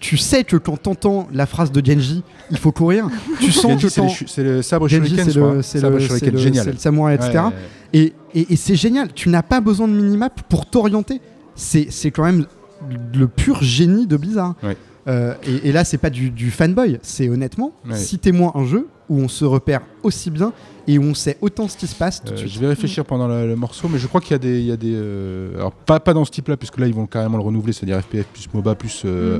tu 0.00 0.16
sais 0.16 0.44
que 0.44 0.56
quand 0.56 0.76
t'entends 0.80 1.28
la 1.32 1.46
phrase 1.46 1.72
de 1.72 1.84
Genji, 1.84 2.22
il 2.50 2.58
faut 2.58 2.72
courir. 2.72 3.08
Tu 3.40 3.50
sens 3.52 3.72
Genji, 3.72 3.82
que 3.84 3.88
c'est 3.90 4.02
le 4.02 4.08
chu- 4.08 4.24
c'est 4.28 4.42
le 4.44 4.62
sabre 4.62 4.88
Genji, 4.88 5.10
shuriken, 5.16 5.30
c'est 5.32 5.38
le, 5.40 5.62
c'est 5.62 5.78
Sabre 5.80 5.94
le, 5.96 6.00
shuriken, 6.00 6.28
c'est 6.28 6.32
le- 6.34 6.38
génial. 6.38 6.64
c'est 6.64 6.72
le 6.72 6.78
samouraï, 6.78 7.14
etc. 7.16 7.30
Ouais, 7.34 7.38
ouais. 7.40 7.52
Et, 7.92 8.12
et- 8.34 8.52
et 8.52 8.56
c'est 8.56 8.76
génial. 8.76 9.12
Tu 9.14 9.28
n'as 9.28 9.42
pas 9.42 9.60
besoin 9.60 9.88
de 9.88 9.92
minimap 9.94 10.40
pour 10.48 10.66
t'orienter. 10.66 11.20
C'est 11.54 11.88
c'est 11.90 12.10
quand 12.10 12.24
même 12.24 12.46
le 13.14 13.26
pur 13.28 13.62
génie 13.62 14.06
de 14.06 14.16
Blizzard. 14.16 14.54
Ouais. 14.62 14.76
Euh, 15.08 15.34
et, 15.46 15.68
et 15.68 15.72
là, 15.72 15.84
c'est 15.84 15.98
pas 15.98 16.10
du, 16.10 16.30
du 16.30 16.50
fanboy. 16.50 16.98
C'est 17.02 17.28
honnêtement, 17.28 17.72
Ouais. 17.88 17.96
citez-moi 17.96 18.52
un 18.54 18.64
jeu 18.64 18.86
où 19.10 19.18
on 19.20 19.28
se 19.28 19.44
repère 19.44 19.82
aussi 20.02 20.30
bien 20.30 20.52
et 20.88 20.96
où 20.98 21.02
on 21.02 21.14
sait 21.14 21.36
autant 21.42 21.68
ce 21.68 21.76
qui 21.76 21.86
se 21.86 21.94
passe 21.94 22.22
tout 22.22 22.28
de 22.30 22.34
Euh, 22.34 22.36
suite. 22.38 22.52
je 22.52 22.58
vais 22.60 22.68
réfléchir 22.68 23.04
pendant 23.04 23.28
la- 23.28 23.44
le 23.44 23.54
morceau, 23.56 23.86
mais 23.88 23.98
je 23.98 24.06
crois 24.06 24.20
qu'il 24.22 24.30
y 24.30 24.34
a 24.34 24.38
des, 24.38 24.60
il 24.60 24.64
y 24.66 24.72
a 24.72 24.76
des 24.78 24.94
euh, 24.94 25.54
alors 25.56 25.72
pas, 25.72 26.00
pas 26.00 26.14
dans 26.14 26.24
ce 26.24 26.30
type-là, 26.30 26.56
puisque 26.56 26.78
là 26.78 26.86
ils 26.86 26.94
vont 26.94 27.06
carrément 27.06 27.36
le 27.36 27.42
renouveler, 27.44 27.72
c'est-à-dire 27.74 28.00
FPF 28.00 28.24
plus 28.32 28.48
MOBA 28.54 28.74
plus 28.76 29.02
euh, 29.04 29.38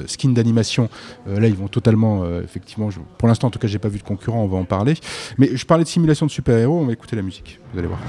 Mhm. 0.00 0.08
skin 0.08 0.30
d'animation. 0.30 0.88
Là 1.26 1.46
ils 1.46 1.54
vont 1.54 1.68
totalement, 1.68 2.24
effectivement, 2.42 2.90
je- 2.90 3.00
pour 3.18 3.28
l'instant 3.28 3.48
en 3.48 3.50
tout 3.50 3.58
cas 3.58 3.68
j'ai 3.68 3.78
pas 3.78 3.88
vu 3.88 3.98
de 3.98 4.04
concurrent, 4.04 4.42
on 4.42 4.48
va 4.48 4.56
en 4.56 4.64
parler. 4.64 4.94
Mais 5.36 5.50
je 5.54 5.66
parlais 5.66 5.84
de 5.84 5.88
simulation 5.88 6.24
de 6.24 6.30
super-héros, 6.30 6.78
on 6.80 6.86
va 6.86 6.92
écouter 6.92 7.16
la 7.16 7.22
musique, 7.22 7.60
vous 7.72 7.78
allez 7.78 7.88
voir. 7.88 8.00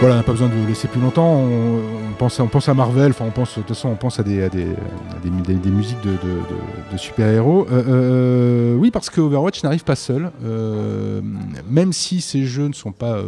Voilà, 0.00 0.14
on 0.14 0.18
n'a 0.18 0.22
pas 0.24 0.32
besoin 0.32 0.48
de 0.48 0.54
vous 0.54 0.66
laisser 0.66 0.88
plus 0.88 1.00
longtemps. 1.00 1.28
On, 1.30 1.76
on 1.76 2.12
pense, 2.18 2.40
à, 2.40 2.42
on 2.42 2.46
pense 2.46 2.70
à 2.70 2.74
Marvel, 2.74 3.10
enfin 3.10 3.26
on 3.28 3.30
pense, 3.30 3.50
de 3.50 3.54
toute 3.56 3.68
façon, 3.68 3.90
on 3.90 3.96
pense 3.96 4.18
à 4.18 4.22
des, 4.22 4.42
à 4.42 4.48
des, 4.48 4.62
à 4.64 5.18
des, 5.22 5.30
des- 5.46 5.58
des 5.60 5.70
musiques 5.70 6.00
de, 6.02 6.12
de- 6.12 6.16
de- 6.16 6.92
de 6.92 6.96
super-héros. 6.96 7.66
Euh, 7.70 7.82
euh, 7.86 8.74
oui, 8.76 8.90
parce 8.90 9.10
que 9.10 9.20
Overwatch 9.20 9.62
n'arrive 9.62 9.84
pas 9.84 9.96
seul. 9.96 10.30
Euh, 10.42 11.20
même 11.68 11.92
si 11.92 12.22
ces 12.22 12.46
jeux 12.46 12.68
ne 12.68 12.72
sont 12.72 12.92
pas, 12.92 13.16
euh, 13.18 13.24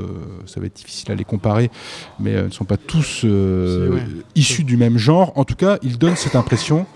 ça 0.46 0.60
va 0.60 0.66
être 0.66 0.76
difficile 0.76 1.12
à 1.12 1.14
les 1.14 1.24
comparer, 1.24 1.70
mais 2.18 2.34
euh, 2.34 2.44
ne 2.46 2.50
sont 2.50 2.64
pas 2.64 2.78
tous 2.78 3.20
euh, 3.26 3.90
ouais. 3.90 4.02
issus 4.34 4.64
du 4.64 4.78
même 4.78 4.96
genre. 4.96 5.32
En 5.36 5.44
tout 5.44 5.56
cas, 5.56 5.76
ils 5.82 5.98
donnent 5.98 6.16
cette 6.16 6.36
impression. 6.36 6.86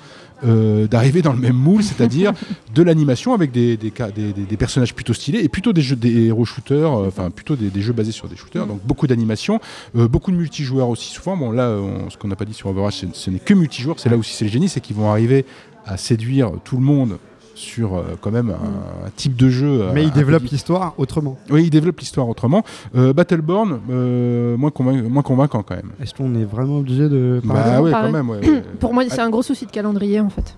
Euh, 0.44 0.86
d'arriver 0.86 1.22
dans 1.22 1.32
le 1.32 1.38
même 1.38 1.56
moule, 1.56 1.82
c'est-à-dire 1.82 2.32
de 2.74 2.82
l'animation 2.82 3.32
avec 3.34 3.52
des, 3.52 3.76
des, 3.76 3.90
cas- 3.90 4.10
des- 4.10 4.32
des- 4.32 4.44
des 4.44 4.56
personnages 4.56 4.94
plutôt 4.94 5.14
stylés 5.14 5.40
et 5.40 5.48
plutôt 5.48 5.72
des 5.72 5.80
jeux 5.82 5.96
des 5.96 6.24
héros 6.26 6.44
shooters, 6.44 6.92
euh, 6.92 7.08
enfin 7.08 7.30
plutôt 7.30 7.56
des, 7.56 7.70
jeux 7.80 7.92
basés 7.92 8.12
sur 8.12 8.28
des 8.28 8.36
shooters, 8.36 8.66
donc 8.66 8.80
beaucoup 8.84 9.06
d'animation, 9.06 9.60
euh, 9.96 10.08
beaucoup 10.08 10.30
de 10.30 10.36
multijoueurs 10.36 10.88
aussi 10.88 11.10
souvent. 11.12 11.36
Bon 11.36 11.50
là, 11.52 11.70
on- 11.70 12.10
ce 12.10 12.16
qu'on 12.16 12.28
n'a 12.28 12.36
pas 12.36 12.44
dit 12.44 12.54
sur 12.54 12.68
Overwatch, 12.68 12.96
ce- 13.00 13.06
ce 13.12 13.30
n'est 13.30 13.38
que 13.38 13.54
multijoueur. 13.54 13.98
C'est 13.98 14.08
là 14.10 14.16
aussi 14.16 14.34
c'est 14.34 14.44
le 14.44 14.50
génie, 14.50 14.68
c'est 14.68 14.80
qu'ils 14.80 14.96
vont 14.96 15.10
arriver 15.10 15.44
à 15.86 15.96
séduire 15.96 16.50
tout 16.64 16.76
le 16.76 16.82
monde 16.82 17.18
sur 17.56 17.96
euh, 17.96 18.02
quand 18.20 18.30
même 18.30 18.50
un, 18.50 19.06
un 19.06 19.10
type 19.16 19.34
de 19.34 19.48
jeu. 19.48 19.80
euh, 19.82 19.90
Mais 19.94 20.04
il 20.04 20.12
développe 20.12 20.44
l'histoire 20.44 20.94
autrement. 20.98 21.38
Oui, 21.50 21.64
il 21.64 21.70
développe 21.70 21.98
l'histoire 21.98 22.28
autrement. 22.28 22.62
Euh, 22.94 23.12
Battleborn, 23.12 23.80
euh, 23.90 24.56
moins, 24.56 24.70
convain- 24.70 25.02
moins 25.08 25.22
convaincant 25.22 25.62
quand 25.62 25.74
même. 25.74 25.90
Est-ce 26.00 26.14
qu'on 26.14 26.34
est 26.34 26.44
vraiment 26.44 26.76
obligé 26.78 27.08
de 27.08 27.40
parler 27.46 27.62
Bah 27.64 27.82
ouais, 27.82 27.90
quand 27.90 28.12
même. 28.12 28.28
ouais, 28.30 28.38
ouais. 28.48 28.62
Pour 28.80 28.92
moi, 28.94 29.02
c'est 29.08 29.20
un 29.20 29.30
gros 29.30 29.42
souci 29.42 29.64
de 29.66 29.70
calendrier 29.70 30.20
en 30.20 30.28
fait. 30.30 30.54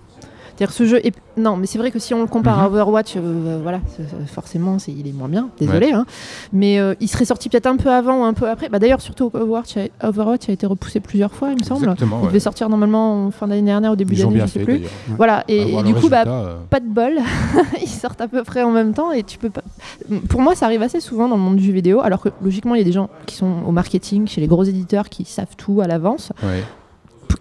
C'est-à-dire 0.59 0.75
ce 0.75 0.87
jeu 0.87 1.07
est... 1.07 1.15
Non, 1.37 1.57
mais 1.57 1.67
c'est 1.69 1.79
vrai 1.79 1.93
que 1.93 2.01
si 2.01 2.13
on 2.15 2.21
le 2.21 2.27
compare 2.27 2.59
à 2.59 2.63
Mhm. 2.69 2.75
Overwatch, 2.75 3.15
euh, 3.17 3.61
voilà, 3.63 3.79
forcément, 4.27 4.77
il 4.89 5.07
est 5.07 5.13
moins 5.13 5.29
bien, 5.29 5.51
désolé. 5.57 5.93
hein. 5.93 6.05
Mais 6.53 6.81
euh, 6.81 6.95
il 7.01 7.07
serait 7.07 7.25
sorti 7.27 7.49
peut-être 7.49 7.67
un 7.67 7.77
peu 7.77 7.91
avant 7.93 8.23
ou 8.23 8.25
un 8.25 8.35
peu 8.35 8.49
après. 8.51 8.69
Bah, 8.69 8.81
D'ailleurs, 8.81 9.01
surtout 9.01 9.27
Overwatch 9.33 9.77
a... 9.77 10.09
Overwatch 10.09 10.49
a 10.49 10.53
été 10.53 10.67
repoussé 10.67 10.99
plusieurs 10.99 11.33
fois, 11.33 11.51
il 11.51 11.59
me 11.61 11.63
semble. 11.65 11.85
Exactement. 11.85 12.19
Il 12.19 12.23
ouais. 12.23 12.29
devait 12.31 12.41
sortir 12.41 12.69
normalement 12.69 13.27
en 13.27 13.31
fin 13.31 13.47
d'année 13.47 13.63
dernière, 13.63 13.93
au 13.93 13.97
début 13.97 14.17
d'année, 14.17 14.41
je 14.41 14.47
sais 14.47 14.59
fait 14.59 14.65
plus. 14.65 14.81
Voilà, 15.17 15.45
et, 15.47 15.81
du 15.85 15.95
coup, 15.95 16.09
bah, 16.09 16.25
euh. 16.27 16.57
pas 16.69 16.81
de 16.81 16.89
bol, 16.89 17.13
ils 17.81 17.87
sortent 17.89 18.21
à 18.21 18.27
peu 18.27 18.43
près 18.43 18.65
en 18.65 18.73
même 18.73 18.95
temps 18.95 19.13
et 19.13 19.23
tu 19.23 19.39
peux 19.39 19.51
pas. 19.51 19.63
Pour 20.29 20.41
moi, 20.41 20.57
ça 20.57 20.67
arrive 20.67 20.83
assez 20.83 20.99
souvent 20.99 21.29
dans 21.29 21.37
le 21.37 21.43
monde 21.43 21.55
du 21.57 21.65
jeu 21.65 21.73
vidéo, 21.73 22.01
alors 22.01 22.21
que 22.21 22.31
logiquement, 22.43 22.75
il 22.75 22.79
y 22.79 22.83
a 22.83 22.85
des 22.85 22.91
gens 22.93 23.11
qui 23.27 23.37
sont 23.37 23.63
au 23.65 23.71
marketing, 23.71 24.27
chez 24.27 24.41
les 24.41 24.49
gros 24.49 24.65
éditeurs, 24.65 25.09
qui 25.09 25.25
savent 25.25 25.55
tout 25.57 25.81
à 25.81 25.87
l'avance. 25.87 26.33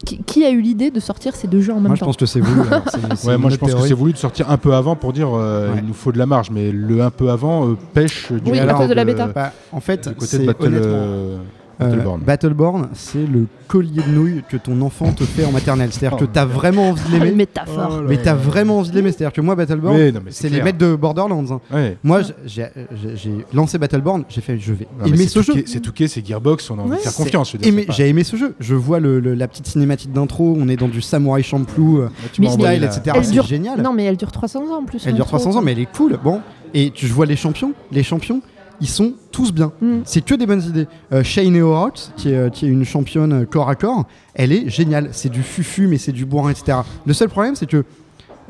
Qui, 0.06 0.20
qui 0.24 0.46
a 0.46 0.52
eu 0.52 0.62
l'idée 0.62 0.92
de 0.92 1.00
sortir 1.00 1.36
ces 1.36 1.48
deux 1.48 1.60
jeux 1.62 1.74
en 1.74 1.78
même 1.80 1.88
Moi, 1.88 1.96
je 1.96 2.00
temps 2.02 2.06
pense 2.08 2.18
que 2.18 2.26
c'est 2.28 2.40
voulu. 2.40 2.62
alors, 2.68 2.84
Ouais, 3.26 3.38
moi 3.38 3.50
je 3.50 3.56
pense 3.56 3.74
que 3.74 3.82
c'est 3.82 3.94
voulu 3.94 4.14
de 4.14 4.18
sortir 4.18 4.50
un 4.52 4.58
peu 4.58 4.74
avant 4.74 4.96
pour 4.96 5.12
dire 5.12 5.30
euh, 5.34 5.72
Ouais. 5.74 5.80
il 5.82 5.88
nous 5.88 5.94
faut 5.94 6.12
de 6.12 6.18
la 6.18 6.26
marge, 6.26 6.50
mais 6.52 6.72
le 6.72 7.02
un 7.02 7.10
peu 7.10 7.30
avant 7.32 7.68
euh, 7.68 7.78
pêche 7.94 8.32
du 8.32 8.52
Oui, 8.52 8.60
à 8.60 8.74
cause 8.74 8.90
de 8.90 8.94
la 8.94 9.06
bêta. 9.06 9.28
Bah, 9.28 9.52
en 9.72 9.80
fait, 9.80 10.08
du 10.08 10.16
côté 10.16 10.28
c'est 10.28 10.40
de 10.40 10.46
Battle, 10.46 10.66
honnêtement. 10.68 11.40
Euh, 11.80 11.86
Euh, 11.86 11.90
Battleborn. 11.90 12.22
Battleborn, 12.22 12.90
c'est 12.94 13.26
le 13.28 13.46
collier 13.68 14.02
de 14.02 14.12
nouilles 14.12 14.42
que 14.50 14.58
ton 14.58 14.82
enfant 14.82 15.12
te 15.12 15.24
fait 15.26 15.46
en 15.46 15.52
maternelle. 15.52 15.90
C'est-à-dire 15.92 16.18
Oh, 16.20 16.26
que 16.26 16.30
t'as 16.30 16.46
vraiment 16.46 16.90
envie 16.90 17.02
de 17.02 17.08
Ah, 17.10 17.12
l'aimer, 17.20 17.30
une 17.32 17.36
métaphore. 17.38 17.98
Oh 18.00 18.04
mais 18.08 18.18
t'as 18.18 18.34
vraiment 18.34 18.80
envie 18.80 18.90
de 18.90 18.96
l'aimer. 18.96 19.12
C'est-à-dire 19.12 19.34
que 19.34 19.42
moi, 19.42 19.56
Battleborn, 19.56 19.98
c'est 20.30 20.50
les 20.50 20.62
mecs 20.62 20.78
de 20.78 20.96
Borderlands. 20.96 21.46
hein. 21.52 21.62
Ouais. 21.72 21.98
Moi, 22.04 22.22
j'ai 22.46 22.66
j'ai- 23.02 23.16
j'ai 23.16 23.32
lancé 23.54 23.78
Battleborn, 23.78 24.24
j'ai 24.30 24.42
fait, 24.42 24.58
je 24.58 24.74
vais 24.74 24.88
Non, 25.00 25.06
aimer 25.06 25.28
ce 25.28 25.42
jeu. 25.42 25.54
C'est 25.66 25.80
Touquet, 25.82 26.08
c'est 26.08 26.26
Gearbox, 26.26 26.70
on 26.72 26.80
a 26.80 26.82
envie 26.82 26.92
Ouais, 26.92 26.98
de 26.98 27.02
faire 27.02 27.14
confiance. 27.14 27.56
J'ai 27.90 28.10
aimé 28.10 28.24
ce 28.24 28.36
jeu. 28.38 28.56
Je 28.60 28.74
vois 28.76 29.00
le- 29.00 29.20
le- 29.20 29.36
la 29.36 29.48
petite 29.48 29.68
cinématique 29.68 30.12
d'intro, 30.12 30.56
on 30.60 30.68
est 30.70 30.78
dans 30.78 30.88
du 30.88 31.02
samouraï 31.02 31.44
champloo, 31.44 32.00
euh, 32.00 32.10
style, 32.34 32.48
la- 32.64 32.74
etc. 32.76 33.02
Elle 33.16 33.26
C'est 33.26 33.32
dure- 33.32 33.46
génial. 33.46 33.82
Non, 33.82 33.94
mais 33.94 34.06
elle 34.06 34.18
dure 34.18 34.32
300 34.32 34.62
ans 34.72 34.80
en 34.82 34.86
plus. 34.86 35.06
Elle 35.06 35.14
dure 35.14 35.26
l'intro, 35.26 35.38
300 35.38 35.58
ans, 35.60 35.62
mais 35.62 35.74
elle 35.74 35.80
est 35.80 35.92
cool. 35.96 36.18
Bon, 36.24 36.42
et 36.74 36.92
tu 36.92 37.06
vois 37.08 37.26
les 37.26 37.36
champions, 37.36 37.74
les 37.92 38.04
champions, 38.04 38.42
ils 38.82 38.90
sont 38.90 39.14
tous 39.32 39.52
bien. 39.52 39.72
Mm. 39.82 40.00
C'est 40.06 40.24
que 40.24 40.36
des 40.36 40.46
bonnes 40.46 40.64
idées. 40.64 40.88
Euh, 41.12 41.24
Shane 41.24 41.54
qui 42.16 42.30
est, 42.30 42.36
euh, 42.36 42.50
qui 42.50 42.66
est 42.66 42.70
une 42.70 42.86
championne 42.86 43.34
euh, 43.34 43.46
corps 43.46 43.70
à 43.70 43.76
corps, 43.76 44.06
elle 44.34 44.52
est 44.52 44.70
géniale. 44.70 45.10
C'est 45.12 45.30
du 45.30 45.44
fufu, 45.44 45.88
mais 45.88 45.98
c'est 45.98 46.12
du 46.12 46.26
bourrin, 46.26 46.52
etc. 46.52 46.80
Le 47.06 47.14
seul 47.14 47.30
problème, 47.30 47.56
c'est 47.56 47.70
que 47.70 47.84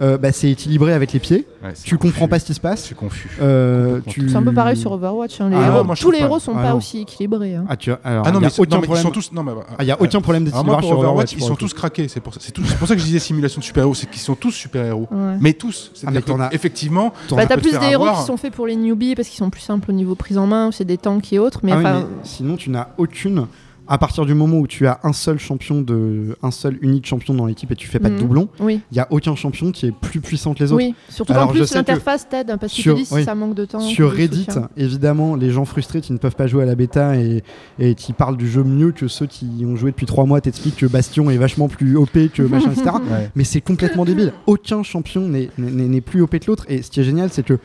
euh, 0.01 0.17
bah, 0.17 0.31
c'est 0.31 0.51
équilibré 0.51 0.93
avec 0.93 1.13
les 1.13 1.19
pieds. 1.19 1.45
Ouais, 1.63 1.73
Tu 1.83 1.97
comprends 1.97 2.19
confus. 2.21 2.29
pas 2.29 2.39
ce 2.39 2.45
qui 2.45 2.53
se 2.53 2.59
passe. 2.59 2.85
C'est 2.85 2.95
confus. 2.95 3.29
Euh, 3.41 3.99
tu... 4.07 4.29
C'est 4.29 4.35
un 4.35 4.43
peu 4.43 4.53
pareil 4.53 4.77
sur 4.77 4.91
Overwatch. 4.91 5.41
hein. 5.41 5.49
Les 5.49 5.55
Ah 5.55 5.67
héros- 5.67 5.83
non, 5.83 5.93
tous 5.95 6.11
les 6.11 6.19
héros 6.19 6.39
sont 6.39 6.53
Ah 6.55 6.61
pas 6.63 6.69
non. 6.71 6.77
aussi 6.77 6.99
équilibrés. 7.01 7.55
hein. 7.55 7.65
Ah, 7.67 7.75
tu... 7.75 7.91
alors, 8.03 8.23
Ah 8.25 8.31
non, 8.31 8.39
il 8.39 8.43
y 8.43 8.45
a 8.45 8.47
mais 8.47 8.49
c'est- 8.49 8.61
aucun 8.61 8.69
non, 8.75 8.77
mais 8.77 8.83
ils 8.83 8.85
problème. 8.85 9.03
sont 9.05 9.11
tous. 9.11 9.31
Non, 9.33 9.43
mais, 9.43 9.51
Ah, 9.77 9.83
il 9.83 9.87
y 9.87 9.91
a 9.91 10.01
aucun 10.01 10.21
problème 10.21 10.43
d'équilibrage 10.45 10.79
pour 10.81 10.87
sur 10.89 10.99
Overwatch, 10.99 11.11
Overwatch. 11.33 11.33
ils 11.37 11.43
sont 11.43 11.55
tous 11.55 11.73
craqués. 11.73 12.07
C'est 12.07 12.19
pour, 12.19 12.33
ça- 12.33 12.39
c'est 12.43 12.51
tout- 12.51 12.63
c'est 12.65 12.77
pour 12.77 12.87
ça 12.87 12.93
que 12.95 12.99
je 13.01 13.05
disais 13.05 13.19
simulation 13.19 13.59
de 13.59 13.65
super-héros, 13.65 13.93
c'est 13.95 14.09
qu'ils 14.09 14.21
sont 14.21 14.35
tous 14.35 14.51
super-héros. 14.51 15.07
Ouais. 15.11 15.37
Mais 15.41 15.53
tous. 15.53 15.87
Ah, 15.87 15.91
C'est-à-dire 15.95 16.21
mais 16.21 16.21
t'en 16.33 16.37
que, 16.37 16.41
as- 16.43 16.53
effectivement, 16.53 17.11
Bah, 17.31 17.37
as- 17.41 17.45
t'as 17.47 17.57
plus 17.57 17.77
des 17.77 17.85
héros 17.87 18.07
qui 18.11 18.21
sont 18.23 18.37
faits 18.37 18.53
pour 18.53 18.67
les 18.67 18.75
newbies 18.75 19.15
parce 19.15 19.27
qu'ils 19.27 19.37
sont 19.37 19.49
plus 19.49 19.61
simples 19.61 19.89
au 19.89 19.93
niveau 19.93 20.15
prise 20.15 20.37
en 20.37 20.47
main, 20.47 20.67
ou 20.67 20.71
c'est 20.71 20.85
des 20.85 20.97
tanks 20.97 21.31
et 21.33 21.39
autres. 21.39 21.61
Ah 21.69 21.75
mais 21.75 22.05
sinon, 22.23 22.55
tu 22.55 22.69
n'as 22.69 22.89
aucune. 22.97 23.47
À 23.89 23.97
partir 23.97 24.25
du 24.25 24.33
moment 24.33 24.57
où 24.57 24.67
tu 24.67 24.85
as 24.85 24.99
un 25.03 25.13
seul 25.13 25.39
champion 25.39 25.81
de, 25.81 26.37
un 26.43 26.51
seul 26.51 26.77
unique 26.81 27.05
champion 27.05 27.33
dans 27.33 27.45
l'équipe 27.45 27.71
et 27.71 27.75
tu 27.75 27.87
fais 27.87 27.99
pas 27.99 28.09
de 28.09 28.15
Mhm. 28.15 28.19
doublon, 28.19 28.49
oui. 28.59 28.81
il 28.91 28.97
y 28.97 28.99
a 28.99 29.07
aucun 29.11 29.35
champion 29.35 29.71
qui 29.71 29.85
est 29.87 29.91
plus 29.91 30.19
puissant 30.19 30.53
que 30.53 30.59
les 30.63 30.71
autres. 30.73 30.83
Oui, 30.83 30.93
surtout 31.09 31.33
qu'en 31.33 31.47
plus 31.47 31.69
que 31.69 31.75
l'interface 31.75 32.27
t'aide 32.27 32.53
parce 32.59 32.73
qu'il 32.73 32.83
sur- 32.83 32.95
te 32.95 32.99
dit 32.99 33.05
si 33.05 33.13
oui. 33.13 33.23
ça 33.23 33.33
manque 33.35 33.55
de 33.55 33.65
temps. 33.65 33.79
Sur 33.79 34.11
Reddit, 34.11 34.43
soutien. 34.45 34.69
évidemment, 34.75 35.35
les 35.35 35.51
gens 35.51 35.63
frustrés 35.65 36.01
qui 36.01 36.11
ne 36.13 36.17
peuvent 36.17 36.35
pas 36.35 36.47
jouer 36.47 36.63
à 36.63 36.65
la 36.65 36.75
bêta 36.75 37.15
et, 37.15 37.43
et 37.79 37.95
qui 37.95 38.11
parlent 38.13 38.37
du 38.37 38.49
jeu 38.49 38.63
mieux 38.63 38.91
que 38.91 39.07
ceux 39.07 39.25
qui 39.25 39.47
ont 39.65 39.75
joué 39.75 39.91
depuis 39.91 40.05
trois 40.05 40.25
mois 40.25 40.41
t'expliquent 40.41 40.77
que 40.77 40.85
Bastion 40.85 41.29
est 41.31 41.37
vachement 41.37 41.67
plus 41.69 41.95
OP 41.95 42.27
que 42.33 42.43
machin, 42.43 42.71
etc. 42.71 42.89
Ouais. 43.09 43.29
Mais 43.35 43.43
c'est 43.45 43.61
complètement 43.61 44.03
débile. 44.05 44.33
Aucun 44.47 44.83
champion 44.83 45.21
n'est- 45.27 46.01
plus 46.01 46.21
OP 46.21 46.39
que 46.39 46.47
l'autre. 46.47 46.65
Et 46.67 46.81
ce 46.81 46.91
qui 46.91 46.99
est 46.99 47.03
génial, 47.03 47.29
c'est 47.31 47.43
que 47.45 47.57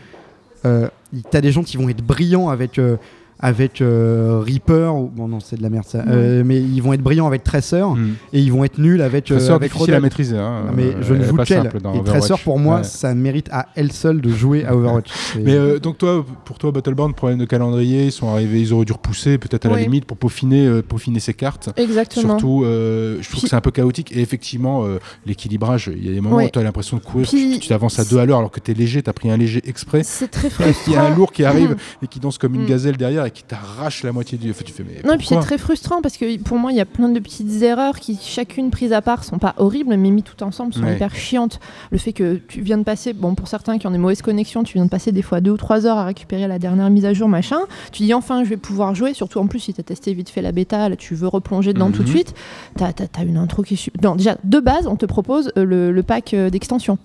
euh, 0.67 0.87
t'as 1.31 1.41
des 1.41 1.51
gens 1.51 1.63
qui 1.65 1.77
vont 1.77 1.89
être 1.89 2.03
brillants 2.05 2.49
avec. 2.49 2.79
euh, 2.79 2.97
avec 3.43 3.81
euh, 3.83 4.41
Reaper, 4.47 4.95
ou- 4.95 5.09
bon 5.15 5.27
non 5.29 5.41
c'est 5.41 5.57
de 5.57 5.63
la 5.63 5.69
merde 5.71 5.85
ça, 5.87 6.05
Euh, 6.09 6.43
mais 6.47 6.61
ils 6.61 6.81
vont 6.81 6.93
être 6.93 7.03
brillants 7.03 7.27
avec 7.27 7.43
Tracer 7.45 7.83
Mm. 7.83 8.13
et 8.33 8.41
ils 8.41 8.53
vont 8.53 8.63
être 8.65 8.79
nuls 8.79 9.03
avec, 9.03 9.31
euh, 9.31 9.37
Tracer 9.37 9.53
avec 9.53 9.73
difficile 9.73 9.93
à 9.93 9.97
Rodel. 9.97 10.03
maîtriser. 10.03 10.39
hein. 10.39 10.63
Mais 10.77 10.85
Euh, 10.85 11.03
je 11.03 11.15
ne 11.15 11.25
joue 11.25 11.37
pas 11.37 11.45
qu'elle. 11.45 11.63
simple 11.65 11.81
dans 11.81 11.93
Et 11.95 11.99
Overwatch. 11.99 12.27
Tracer 12.27 12.43
pour 12.45 12.59
moi 12.59 12.77
Ouais. 12.79 12.85
ça 12.85 13.15
mérite 13.15 13.49
à 13.51 13.67
elle 13.75 13.93
seule 13.93 14.21
de 14.21 14.31
jouer 14.31 14.65
à 14.65 14.75
Overwatch. 14.77 15.11
Mais 15.45 15.55
euh, 15.55 15.79
donc 15.79 15.99
toi, 15.99 16.25
pour 16.45 16.59
toi, 16.59 16.71
Battleborn, 16.73 17.13
problème 17.15 17.39
de 17.39 17.45
calendrier, 17.45 18.05
ils 18.07 18.13
sont 18.13 18.29
arrivés, 18.29 18.61
ils 18.61 18.73
auraient 18.73 18.85
dû 18.85 18.93
repousser 18.93 19.39
peut-être 19.39 19.67
à 19.67 19.71
la 19.71 19.77
limite 19.81 20.05
pour 20.05 20.17
peaufiner, 20.17 20.67
euh, 20.67 20.83
peaufiner 20.83 21.19
ces 21.21 21.35
cartes. 21.35 21.71
Exactement. 21.77 22.39
Surtout, 22.39 22.63
euh, 22.65 23.17
je 23.21 23.29
trouve 23.29 23.33
Puis- 23.33 23.43
que 23.43 23.49
c'est 23.49 23.57
un 23.57 23.61
peu 23.61 23.71
chaotique 23.73 24.13
et 24.17 24.21
effectivement, 24.21 24.85
euh, 24.87 24.99
l'équilibrage, 25.27 25.91
il 25.95 26.05
y 26.07 26.09
a 26.09 26.13
des 26.13 26.21
moments 26.21 26.37
Ouais. 26.37 26.47
où 26.47 26.51
tu 26.51 26.59
as 26.59 26.63
l'impression 26.63 26.97
de 26.97 27.03
courir, 27.03 27.27
Puis- 27.29 27.59
tu 27.61 27.69
t'avances 27.69 27.99
à 27.99 28.05
deux 28.05 28.19
à 28.19 28.25
l'heure 28.27 28.39
alors 28.39 28.51
que 28.51 28.61
tu 28.61 28.71
es 28.71 28.75
léger, 28.75 29.03
tu 29.03 29.11
as 29.11 29.13
pris 29.13 29.31
un 29.31 29.37
léger 29.37 29.63
exprès. 29.67 30.03
C'est 30.05 30.29
très 30.31 30.49
Et 30.49 30.51
il 30.87 30.93
y 30.93 30.97
a 30.97 31.01
un 31.01 31.03
frustrant. 31.05 31.17
lourd 31.17 31.33
qui 31.33 31.45
arrive 31.45 31.77
et 32.03 32.07
qui 32.07 32.21
danse 32.21 32.39
comme 32.39 32.55
une 32.55 32.63
Mm. 32.65 32.67
gazelle 32.67 32.97
derrière 32.97 33.25
et 33.25 33.31
qui 33.33 33.43
t'arrache 33.43 34.03
la 34.03 34.13
moitié 34.13 34.39
du. 34.39 34.51
Enfin, 34.51 34.63
tu 34.65 34.73
fais, 34.73 34.85
mais 34.85 35.01
Non, 35.05 35.15
et 35.15 35.19
puis 35.19 35.27
c'est 35.27 35.39
très 35.41 35.59
frustrant 35.59 36.03
parce 36.03 36.17
que 36.17 36.39
pour 36.43 36.59
moi, 36.59 36.73
il 36.73 36.77
y 36.77 36.81
a 36.81 36.85
plein 36.85 37.09
de 37.09 37.19
petites 37.21 37.63
erreurs 37.63 37.99
qui, 37.99 38.19
chacune 38.21 38.71
prise 38.71 38.93
à 38.93 39.03
part, 39.03 39.25
sont 39.25 39.39
pas 39.39 39.55
horribles, 39.59 39.97
mais 39.97 40.11
mis 40.11 40.23
tout 40.23 40.43
ensemble, 40.43 40.73
sont 40.75 40.83
Ouais. 40.85 40.95
hyper 40.97 41.15
chiantes. 41.15 41.61
Le 41.91 41.99
fait 41.99 42.13
que 42.13 42.35
tu 42.49 42.61
viens 42.61 42.79
de 42.79 42.83
passer, 42.85 43.13
bon, 43.13 43.35
pour 43.35 43.49
certains 43.49 43.79
qui 43.79 43.87
ont 43.87 43.91
des 43.91 43.99
mauvaises 43.99 44.23
connexions, 44.23 44.63
tu 44.63 44.75
viens 44.75 44.85
de 44.85 44.91
passer 44.91 45.13
des 45.13 45.23
fois 45.23 45.41
deux 45.41 45.51
ou 45.53 45.57
trois 45.57 45.87
heures 45.87 45.99
à 45.99 46.05
récupérer 46.05 46.47
la 46.49 46.59
dernière 46.59 46.91
mise 46.91 47.05
à 47.05 47.13
jour, 47.13 47.29
machin. 47.29 47.61
Tu 47.93 48.03
dis 48.05 48.15
enfin, 48.15 48.45
je 48.45 48.49
vais 48.51 48.57
pouvoir 48.57 48.95
jouer, 48.95 49.15
surtout 49.15 49.39
en 49.39 49.47
plus, 49.47 49.61
si 49.61 49.75
tu 49.75 49.81
as 49.81 49.85
testé 49.85 50.13
vite 50.15 50.29
fait 50.29 50.43
la 50.43 50.53
bêta, 50.53 50.89
là, 50.89 50.97
tu 50.97 51.15
veux 51.15 51.29
replonger 51.29 51.73
dedans 51.73 51.91
tout 51.91 52.03
de 52.03 52.09
Mhm. 52.09 52.15
suite. 52.15 52.35
Tu 52.77 52.85
as, 52.85 53.23
une 53.25 53.37
intro 53.37 53.63
qui 53.63 53.81
Non, 54.03 54.17
déjà, 54.17 54.37
de 54.45 54.61
base, 54.61 54.87
on 54.87 54.97
te 54.97 55.07
propose 55.07 55.53
euh, 55.57 55.65
le, 55.65 55.93
le 55.93 56.03
pack 56.03 56.35
euh, 56.35 56.51
d'extension. 56.51 56.99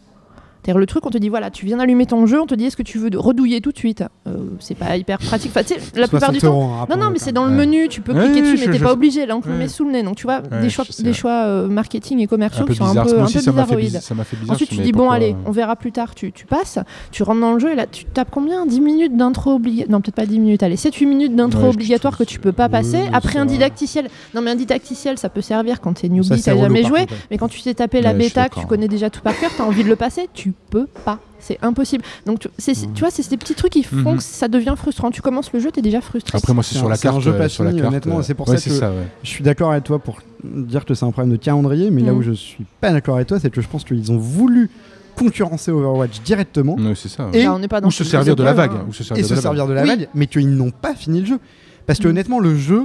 C'est-à-dire 0.67 0.79
le 0.81 0.85
truc, 0.85 1.05
on 1.05 1.09
te 1.09 1.17
dit 1.17 1.29
voilà, 1.29 1.49
tu 1.49 1.65
viens 1.65 1.77
d'allumer 1.77 2.05
ton 2.05 2.25
jeu, 2.25 2.41
on 2.41 2.45
te 2.45 2.53
dit 2.53 2.65
est-ce 2.65 2.75
que 2.75 2.83
tu 2.83 2.97
veux 2.97 3.09
de- 3.09 3.17
redouiller 3.17 3.61
tout 3.61 3.71
de 3.71 3.77
suite? 3.77 4.03
Euh, 4.27 4.35
C'est 4.59 4.75
pas 4.75 4.97
hyper 4.97 5.17
pratique. 5.17 5.51
Enfin, 5.55 5.63
tu 5.63 5.75
sais, 5.75 5.79
la 5.95 6.09
plupart 6.09 6.33
du 6.33 6.41
60 6.41 6.59
temps. 6.59 6.81
hein, 6.81 6.87
Non, 6.89 7.05
non, 7.05 7.09
mais 7.09 7.19
c'est 7.19 7.31
dans 7.31 7.45
le 7.45 7.51
Ouais. 7.51 7.55
menu, 7.65 7.87
tu 7.87 8.01
peux 8.01 8.11
Ouais, 8.11 8.25
cliquer 8.25 8.41
oui, 8.41 8.51
dessus, 8.51 8.57
je- 8.57 8.65
mais 8.65 8.71
t'es 8.73 8.79
je- 8.79 8.83
pas 8.83 8.91
obligé. 8.91 9.25
Là, 9.25 9.37
on 9.37 9.39
te 9.41 9.47
le 9.47 9.55
met 9.55 9.69
sous 9.69 9.85
le 9.85 9.91
nez. 9.91 10.03
Donc, 10.03 10.17
tu 10.17 10.23
vois, 10.23 10.41
des 10.41 10.69
choix, 10.69 10.83
des 10.99 11.13
euh, 11.25 11.67
marketing 11.69 12.19
et 12.19 12.27
commerciaux 12.27 12.65
qui 12.65 12.75
sont 12.75 12.83
un 12.83 12.93
peu, 13.05 13.11
Moi 13.13 13.21
un 13.21 13.23
aussi, 13.23 13.35
peu 13.35 13.39
ça 13.39 13.51
m'a 13.53 13.61
fait 13.61 13.67
bizarroïdes. 13.67 13.85
bizarre. 13.85 14.01
Ça 14.01 14.13
m'a 14.13 14.23
fait 14.25 14.35
bizarre. 14.35 14.55
Ensuite, 14.55 14.69
tu 14.69 14.75
dis 14.81 14.91
bon, 14.91 15.09
allez, 15.09 15.31
euh, 15.31 15.45
on 15.45 15.51
verra 15.51 15.77
plus 15.77 15.93
tard. 15.93 16.13
Tu, 16.15 16.33
tu 16.33 16.45
passes, 16.45 16.79
tu 17.11 17.23
rentres 17.23 17.39
dans 17.39 17.53
le 17.53 17.59
jeu 17.59 17.71
et 17.71 17.75
là, 17.75 17.85
tu 17.89 18.03
tapes 18.03 18.27
combien? 18.29 18.65
10 18.65 18.81
minutes 18.81 19.15
d'intro 19.15 19.53
obligatoire 19.53 19.89
Non, 19.89 20.01
peut-être 20.01 20.15
pas 20.15 20.25
10 20.25 20.39
minutes. 20.39 20.63
Allez, 20.63 20.75
7-8 20.75 21.05
minutes 21.05 21.33
d'intro 21.33 21.69
obligatoire 21.69 22.17
que 22.17 22.25
tu 22.25 22.39
peux 22.39 22.51
pas 22.51 22.67
passer. 22.67 23.03
Après 23.13 23.39
un 23.39 23.45
didacticiel. 23.45 24.09
Non, 24.35 24.41
mais 24.41 24.51
un 24.51 24.55
didacticiel, 24.55 25.17
ça 25.17 25.29
peut 25.29 25.39
servir 25.41 25.79
quand 25.79 25.93
t'es 25.93 26.09
newbie, 26.09 26.41
t'as 26.41 26.57
jamais 26.57 26.83
joué. 26.83 27.05
Mais 27.31 27.37
quand 27.37 27.47
tu 27.47 27.61
t'es 27.61 27.73
tapé 27.73 28.01
la 28.01 28.13
bêta, 28.13 28.49
que 28.49 28.59
tu 28.59 28.65
connais 28.65 28.89
déjà 28.89 29.09
tout 29.09 29.21
par 29.21 29.39
cœur, 29.39 29.51
t'as 29.57 29.63
envie 29.63 29.83
de 29.85 29.89
le 29.89 29.95
passer, 29.95 30.27
tu 30.33 30.51
peux 30.69 30.87
pas. 31.05 31.19
C'est 31.39 31.57
impossible. 31.61 32.03
Donc, 32.25 32.39
tu, 32.39 32.47
c'est- 32.57 32.73
c'est- 32.73 32.87
tu 32.93 32.99
vois, 33.01 33.09
c'est 33.11 33.23
ces 33.23 33.37
petits 33.37 33.53
trucs 33.55 33.71
qui 33.71 33.83
font 33.83 33.95
Mhm. 34.13 34.17
que 34.17 34.23
ça 34.23 34.47
devient 34.47 34.73
frustrant. 34.75 35.11
Tu 35.11 35.21
commences 35.21 35.53
le 35.53 35.59
jeu, 35.59 35.71
t'es 35.71 35.81
déjà 35.81 36.01
frustré. 36.01 36.37
Après, 36.37 36.53
moi, 36.53 36.61
c'est 36.63 36.73
C'est 36.73 36.79
sur 36.79 36.89
la 36.89 36.97
carte. 36.97 37.21
jeu 37.21 37.31
euh, 37.31 37.37
pas 37.37 37.47
sur 37.47 37.63
la 37.63 37.71
carte, 37.71 37.85
honnêtement, 37.85 38.17
euh, 38.19 38.21
c'est 38.23 38.33
pour 38.33 38.49
ouais, 38.49 38.57
ça 38.57 38.61
c'est 38.63 38.69
que- 38.71 38.75
ça, 38.75 38.89
ouais. 38.89 39.07
Je 39.23 39.29
suis 39.29 39.43
d'accord 39.43 39.71
avec 39.71 39.83
toi 39.85 39.99
pour 39.99 40.19
dire 40.43 40.83
que 40.83 40.93
c'est 40.93 41.05
un 41.05 41.11
problème 41.11 41.31
de 41.31 41.41
calendrier, 41.41 41.89
mais 41.91 42.01
là 42.01 42.11
Mm. 42.11 42.17
où 42.17 42.21
je 42.21 42.31
suis 42.33 42.65
pas 42.81 42.91
d'accord 42.91 43.15
avec 43.15 43.27
toi, 43.27 43.39
c'est 43.39 43.49
que 43.49 43.61
je 43.61 43.67
pense 43.67 43.83
qu'ils 43.85 44.11
ont 44.11 44.17
voulu 44.17 44.69
concurrencer 45.15 45.71
Overwatch 45.71 46.21
directement 46.21 46.75
Ouais, 46.75 46.93
c'est 46.95 47.07
ça. 47.09 47.25
ouais. 47.27 47.39
Et- 47.39 47.43
Là, 47.43 47.53
on 47.53 47.59
n'est 47.59 47.67
pas 47.67 47.79
dans 47.81 47.87
Ou 47.87 47.91
se 47.91 48.03
servir 48.03 48.35
de 48.35 48.43
la 48.43 48.53
vague. 48.53 48.71
hein. 48.73 48.85
Ou 48.89 48.93
se 48.93 49.03
et 49.03 49.05
servir 49.05 49.23
de 49.23 49.27
se 49.29 49.35
la 49.35 49.41
servir 49.41 49.67
de 49.67 49.73
la 49.73 49.83
Oui. 49.83 49.87
vague, 49.89 50.09
mais 50.13 50.27
qu'ils 50.27 50.49
n'ont 50.53 50.71
pas 50.71 50.95
fini 50.95 51.21
le 51.21 51.25
jeu. 51.27 51.39
Parce 51.85 51.99
que 51.99 52.07
Mm. 52.07 52.11
honnêtement, 52.11 52.39
le 52.39 52.55
jeu, 52.57 52.83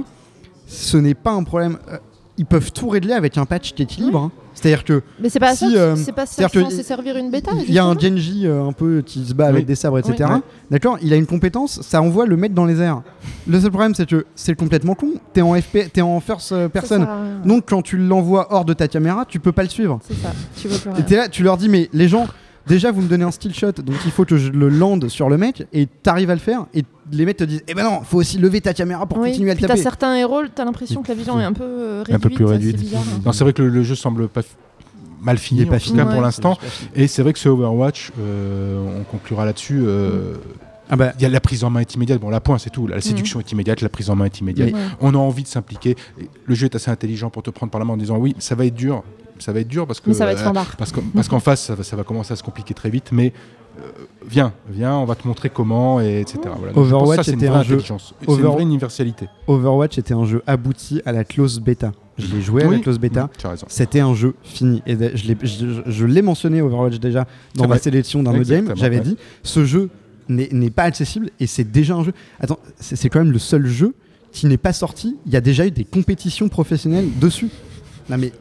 ce 0.67 0.95
n'est 0.97 1.13
pas 1.15 1.31
un 1.31 1.43
problème. 1.43 1.77
Ils 2.37 2.45
peuvent 2.45 2.71
tout 2.71 2.89
régler 2.89 3.13
avec 3.13 3.37
un 3.37 3.45
patch 3.45 3.73
qui 3.73 3.83
équilibre. 3.83 4.19
hein. 4.19 4.31
C'est-à-dire 4.55 4.83
que 4.83 5.01
Mais 5.19 5.29
c'est 5.29 5.39
pas 5.39 5.55
Si, 5.55 5.71
ça, 5.73 5.77
euh, 5.79 5.95
c'est 5.95 6.11
pas 6.11 6.25
ça 6.25 6.33
c'est-à-dire 6.35 6.63
que 6.63 6.69
censé 6.71 6.83
servir 6.83 7.17
une 7.17 7.29
bêta. 7.31 7.51
il 7.67 7.73
y 7.73 7.79
a 7.79 7.85
un 7.85 7.97
Genji 7.97 8.45
euh, 8.47 8.63
un 8.67 8.71
peu 8.71 9.01
qui 9.05 9.25
se 9.25 9.33
bat 9.33 9.47
avec 9.47 9.65
des 9.65 9.75
sabres, 9.75 9.97
etc. 9.99 10.29
Oui. 10.35 10.39
D'accord 10.71 10.97
Il 11.01 11.11
a 11.11 11.15
une 11.15 11.25
compétence, 11.25 11.81
ça 11.81 12.01
envoie 12.01 12.25
le 12.27 12.37
mec 12.37 12.53
dans 12.53 12.65
les 12.65 12.79
airs. 12.79 13.01
Le 13.47 13.59
seul 13.59 13.69
problème, 13.71 13.93
c'est 13.95 14.07
que 14.07 14.25
c'est 14.35 14.55
complètement 14.55 14.93
con. 14.95 15.09
T'es 15.33 15.41
en 15.41 15.53
FP, 15.59 15.91
t'es 15.91 16.01
en 16.01 16.19
first 16.19 16.51
euh, 16.51 16.65
Ça 16.65 16.69
person. 16.69 17.07
Donc 17.45 17.65
quand 17.67 17.81
tu 17.81 17.97
l'envoies 17.97 18.47
hors 18.53 18.65
de 18.65 18.73
ta 18.73 18.87
caméra, 18.87 19.25
tu 19.27 19.39
peux 19.39 19.51
pas 19.51 19.63
le 19.63 19.69
suivre. 19.69 19.99
C'est 20.07 20.13
ça, 20.15 20.31
tu 20.59 20.67
veux 20.67 20.77
plus 20.77 20.89
Et 20.91 20.93
rien. 20.93 21.03
t'es 21.03 21.15
là, 21.17 21.29
tu 21.29 21.41
leur 21.43 21.57
dis, 21.57 21.67
mais 21.69 21.89
les 21.93 22.07
gens, 22.07 22.27
déjà 22.67 22.91
vous 22.91 23.01
me 23.01 23.07
donnez 23.07 23.23
un 23.23 23.31
still 23.31 23.53
shot, 23.53 23.71
donc 23.73 23.95
il 24.05 24.11
faut 24.11 24.25
que 24.25 24.37
je 24.37 24.49
le 24.51 24.69
lande 24.69 25.09
sur 25.09 25.29
le 25.29 25.37
mec, 25.37 25.65
et 25.73 25.85
t'arrives 25.87 26.29
à 26.29 26.33
le 26.35 26.39
faire, 26.39 26.65
et 26.73 26.83
les 27.11 27.25
mecs 27.25 27.37
te 27.37 27.43
disent, 27.43 27.63
eh 27.67 27.73
ben 27.73 27.83
non, 27.83 28.01
faut 28.03 28.17
aussi 28.17 28.37
lever 28.37 28.61
ta 28.61 28.73
caméra 28.73 29.05
pour 29.05 29.17
Oui, 29.19 29.29
continuer 29.29 29.51
à 29.51 29.53
le 29.53 29.57
puis 29.57 29.63
t'as 29.63 29.69
taper. 29.73 29.81
certains 29.81 30.15
héros, 30.15 30.41
t'as 30.53 30.65
l'impression 30.65 31.01
que 31.03 31.09
la 31.09 31.15
vision 31.15 31.39
est 31.39 31.43
un 31.43 31.53
peu 31.53 31.63
euh, 31.63 32.03
réduite. 32.05 32.15
Un 32.15 32.19
peu 32.19 32.29
plus 32.33 32.45
réduite. 32.45 32.77
Bizarre. 32.77 33.01
hein. 33.01 33.21
Non, 33.25 33.31
c'est 33.33 33.43
vrai 33.43 33.53
que 33.53 33.61
le, 33.61 33.69
le 33.69 33.83
jeu 33.83 33.95
semble 33.95 34.27
pas 34.27 34.41
mal 35.21 35.37
fini, 35.37 35.61
Il 35.61 35.67
est 35.67 35.69
pas 35.69 35.79
fini. 35.79 36.01
Ouais. 36.01 36.11
pour 36.11 36.21
l'instant. 36.21 36.57
Et 36.95 37.07
c'est 37.07 37.21
vrai 37.23 37.31
que 37.33 37.39
ce 37.39 37.47
Overwatch, 37.49 38.11
euh, 38.19 38.99
on 38.99 39.03
conclura 39.03 39.45
là-dessus. 39.45 39.81
euh, 39.85 40.35
Ah 40.89 40.95
bah, 40.97 41.13
Il 41.17 41.21
y 41.23 41.25
a 41.25 41.29
la 41.29 41.39
prise 41.39 41.63
en 41.63 41.69
main 41.69 41.79
est 41.79 41.95
immédiate. 41.95 42.19
Bon, 42.19 42.29
la 42.29 42.41
point, 42.41 42.57
c'est 42.57 42.69
tout. 42.69 42.87
La 42.87 42.99
séduction 42.99 43.39
est 43.39 43.49
immédiate, 43.53 43.79
la 43.81 43.87
prise 43.89 44.09
en 44.09 44.15
main 44.15 44.25
est 44.25 44.39
immédiate. 44.39 44.71
On 44.99 45.13
a 45.13 45.17
envie 45.17 45.43
de 45.43 45.47
s'impliquer. 45.47 45.95
Le 46.45 46.55
jeu 46.55 46.65
est 46.65 46.75
assez 46.75 46.91
intelligent 46.91 47.29
pour 47.29 47.41
te 47.43 47.49
prendre 47.51 47.71
par 47.71 47.79
la 47.79 47.85
main 47.85 47.93
en 47.93 47.97
disant 47.97 48.17
oui, 48.17 48.35
ça 48.39 48.55
va 48.55 48.65
être 48.65 48.75
dur. 48.75 49.03
Ça 49.43 49.51
va 49.51 49.59
être 49.59 49.67
dur 49.67 49.85
parce 49.85 49.99
que 49.99 50.07
Mais 50.07 50.15
ça 50.15 50.23
va 50.23 50.31
être 50.31 50.37
euh, 50.37 50.41
standard. 50.41 50.77
parce 50.77 50.93
qu'en 50.93 51.01
parce 51.13 51.27
qu'en 51.27 51.41
face, 51.41 51.63
ça 51.63 51.75
va, 51.75 51.83
ça 51.83 51.97
va 51.97 52.05
commencer 52.05 52.31
à 52.31 52.37
se 52.37 52.43
compliquer 52.43 52.73
très 52.73 52.89
vite. 52.89 53.09
Mais 53.11 53.33
euh, 53.77 53.81
viens, 54.25 54.53
viens, 54.69 54.95
on 54.95 55.03
va 55.03 55.15
te 55.15 55.27
montrer 55.27 55.49
comment 55.49 55.99
et 55.99 56.21
etc. 56.21 56.39
Voilà. 56.57 56.71
Donc, 56.71 56.85
Overwatch 56.85 57.17
ça, 57.17 57.23
c'est 57.23 57.31
une 57.31 57.39
était 57.39 57.47
vraie 57.47 57.57
un 57.57 57.63
jeu-. 57.63 57.81
C'est 57.81 58.25
une 58.25 58.33
Over- 58.33 58.53
vraie 58.53 58.61
universalité. 58.61 59.27
Overwatch 59.47 59.97
était 59.97 60.13
un 60.13 60.23
jeu 60.23 60.41
abouti 60.47 61.01
à 61.05 61.11
la 61.11 61.25
close 61.25 61.59
bêta. 61.59 61.91
Je 62.17 62.27
l'ai 62.27 62.41
joué 62.41 62.63
à 62.63 62.71
la 62.71 62.79
close 62.79 62.97
bêta. 62.99 63.29
C'était 63.67 63.99
un 63.99 64.15
jeu 64.15 64.33
fini. 64.43 64.81
Et 64.87 64.95
je 64.95 66.05
l'ai, 66.05 66.21
mentionné 66.21 66.61
Overwatch 66.61 66.99
déjà 66.99 67.27
dans 67.55 67.67
ma 67.67 67.79
sélection 67.79 68.23
d'un 68.23 68.39
autre 68.39 68.49
game. 68.49 68.71
J'avais 68.77 68.99
ouais. 68.99 69.03
dit, 69.03 69.17
ce 69.43 69.65
jeu 69.65 69.89
n'est, 70.29 70.69
pas 70.69 70.83
accessible 70.83 71.31
et 71.41 71.47
c'est 71.47 71.69
déjà 71.69 71.95
un 71.95 72.05
jeu. 72.05 72.13
Attends, 72.39 72.59
c'est, 72.79 72.95
c'est 72.95 73.09
quand 73.09 73.19
même 73.19 73.33
le 73.33 73.39
seul 73.39 73.65
jeu 73.65 73.93
qui 74.31 74.45
n'est 74.45 74.55
pas 74.55 74.71
sorti. 74.71 75.17
Il 75.25 75.33
y 75.33 75.35
a 75.35 75.41
déjà 75.41 75.67
eu 75.67 75.71
des 75.71 75.83
compétitions 75.83 76.47
professionnelles 76.47 77.09
dessus. 77.19 77.49
Non 78.09 78.17
mais 78.17 78.31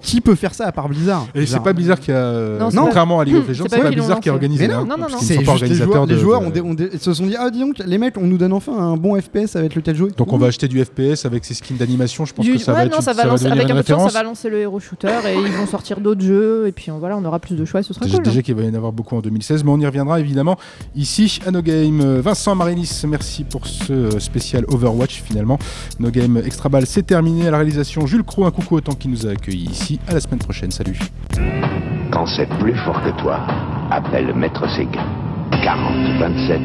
qui 0.00 0.20
peut 0.20 0.34
faire 0.34 0.54
ça 0.54 0.66
à 0.66 0.72
part 0.72 0.88
Blizzard 0.88 1.26
Et 1.34 1.44
c'est 1.46 1.60
pas 1.62 1.72
bizarre 1.72 1.98
qu'il 2.00 2.14
y 2.14 2.16
a. 2.16 2.58
Non, 2.58 2.70
contrairement 2.84 3.20
à 3.20 3.24
League 3.24 3.36
of 3.36 3.42
C'est 3.46 3.48
Legends, 3.52 3.64
pas 3.64 3.70
c'est 3.70 3.82
pas 3.82 3.86
eux 3.86 3.90
qui 3.90 3.96
l'ont 3.96 4.02
bizarre 4.04 4.20
qu'il 4.20 4.26
y 4.26 4.30
a 4.30 4.32
organisé. 4.34 4.68
Mais 4.68 4.74
non, 4.74 4.80
hein, 4.80 4.86
non, 4.88 4.96
non, 4.98 5.18
C'est 5.20 5.34
ne 5.36 5.44
sont 5.44 5.46
pas 5.52 5.56
juste 5.58 5.70
les 5.70 5.74
joueurs, 5.76 6.00
organisateurs 6.02 6.06
les 6.06 6.14
de- 6.14 6.88
joueurs 6.90 7.00
se 7.02 7.14
sont 7.14 7.26
dit 7.26 7.36
ah 7.38 7.50
dis 7.50 7.60
donc 7.60 7.78
les 7.84 7.98
mecs 7.98 8.16
on 8.16 8.26
nous 8.26 8.38
donne 8.38 8.52
enfin 8.52 8.76
un 8.76 8.96
bon 8.96 9.20
FPS 9.20 9.56
avec 9.56 9.74
lequel 9.74 9.96
jouer. 9.96 10.10
Donc 10.16 10.32
on 10.32 10.38
va 10.38 10.46
acheter 10.48 10.68
du 10.68 10.82
FPS 10.84 11.24
avec 11.26 11.44
ces 11.44 11.54
skins 11.54 11.76
d'animation. 11.76 12.24
Je 12.24 12.32
pense 12.34 12.44
Du- 12.44 12.52
que 12.54 12.58
ça 12.58 12.72
ouais, 12.72 12.78
va 12.78 12.84
être 12.86 13.02
ça 13.02 13.12
va 13.12 13.24
lancer, 13.24 13.46
avec 13.46 13.70
un 13.70 13.74
peu 13.76 13.82
ça 13.82 13.96
va 14.08 14.22
lancer 14.22 14.48
le 14.50 14.58
héros 14.58 14.78
shooter 14.80 15.08
et 15.28 15.34
ils 15.34 15.52
vont 15.52 15.66
sortir 15.66 16.00
d'autres 16.00 16.22
jeux 16.22 16.66
et 16.68 16.72
puis 16.72 16.90
voilà, 16.98 17.16
on 17.16 17.24
aura 17.24 17.38
plus 17.38 17.54
de 17.56 17.64
choix, 17.64 17.82
ce 17.82 17.92
sera 17.92 18.04
Déjà, 18.06 18.18
cool. 18.18 18.26
hein. 18.26 18.30
déjà 18.30 18.42
qu'il 18.42 18.54
va 18.54 18.62
y 18.62 18.68
en 18.70 18.74
avoir 18.74 18.92
beaucoup 18.92 19.16
en 19.16 19.20
2016, 19.20 19.64
mais 19.64 19.70
on 19.70 19.78
y 19.80 19.86
reviendra 19.86 20.20
évidemment 20.20 20.56
ici 20.94 21.40
à 21.46 21.50
No 21.50 21.62
Game. 21.62 22.00
Vincent 22.20 22.54
Marinis, 22.54 23.02
merci 23.08 23.44
pour 23.44 23.66
ce 23.66 23.92
euh, 23.92 24.18
spécial 24.20 24.64
Overwatch 24.68 25.22
finalement. 25.22 25.58
No 25.98 26.10
Game 26.10 26.36
Extra 26.44 26.68
Ball, 26.68 26.86
c'est 26.86 27.02
terminé. 27.02 27.48
À 27.48 27.50
la 27.50 27.58
réalisation, 27.58 28.06
Jules 28.06 28.22
Cro, 28.24 28.44
un 28.46 28.50
coucou 28.50 28.76
autant 28.76 28.92
qui 28.94 29.08
nous 29.08 29.26
a 29.26 29.30
accueillis 29.30 29.68
ici. 29.70 29.87
À 30.08 30.14
la 30.14 30.20
semaine 30.20 30.38
prochaine. 30.38 30.70
Salut. 30.70 30.98
Quand 32.10 32.26
c'est 32.26 32.48
plus 32.58 32.74
fort 32.74 33.02
que 33.02 33.10
toi, 33.20 33.40
appelle 33.90 34.34
Maître 34.34 34.68
Séguin. 34.76 35.06
40 35.62 36.18
27 36.18 36.60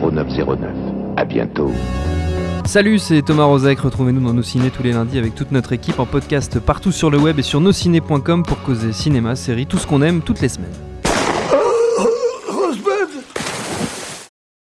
0909. 0.00 0.70
À 1.16 1.24
bientôt. 1.24 1.72
Salut, 2.66 2.98
c'est 2.98 3.22
Thomas 3.22 3.44
Rozek. 3.44 3.78
Retrouvez-nous 3.80 4.20
dans 4.20 4.34
nos 4.34 4.42
ciné 4.42 4.70
tous 4.70 4.82
les 4.82 4.92
lundis 4.92 5.18
avec 5.18 5.34
toute 5.34 5.52
notre 5.52 5.72
équipe 5.72 6.00
en 6.00 6.06
podcast 6.06 6.58
partout 6.58 6.92
sur 6.92 7.10
le 7.10 7.18
web 7.18 7.38
et 7.38 7.42
sur 7.42 7.60
nosciné.com 7.60 8.42
pour 8.42 8.60
causer 8.62 8.92
cinéma, 8.92 9.36
séries, 9.36 9.66
tout 9.66 9.78
ce 9.78 9.86
qu'on 9.86 10.02
aime 10.02 10.20
toutes 10.20 10.40
les 10.40 10.48
semaines. 10.48 10.74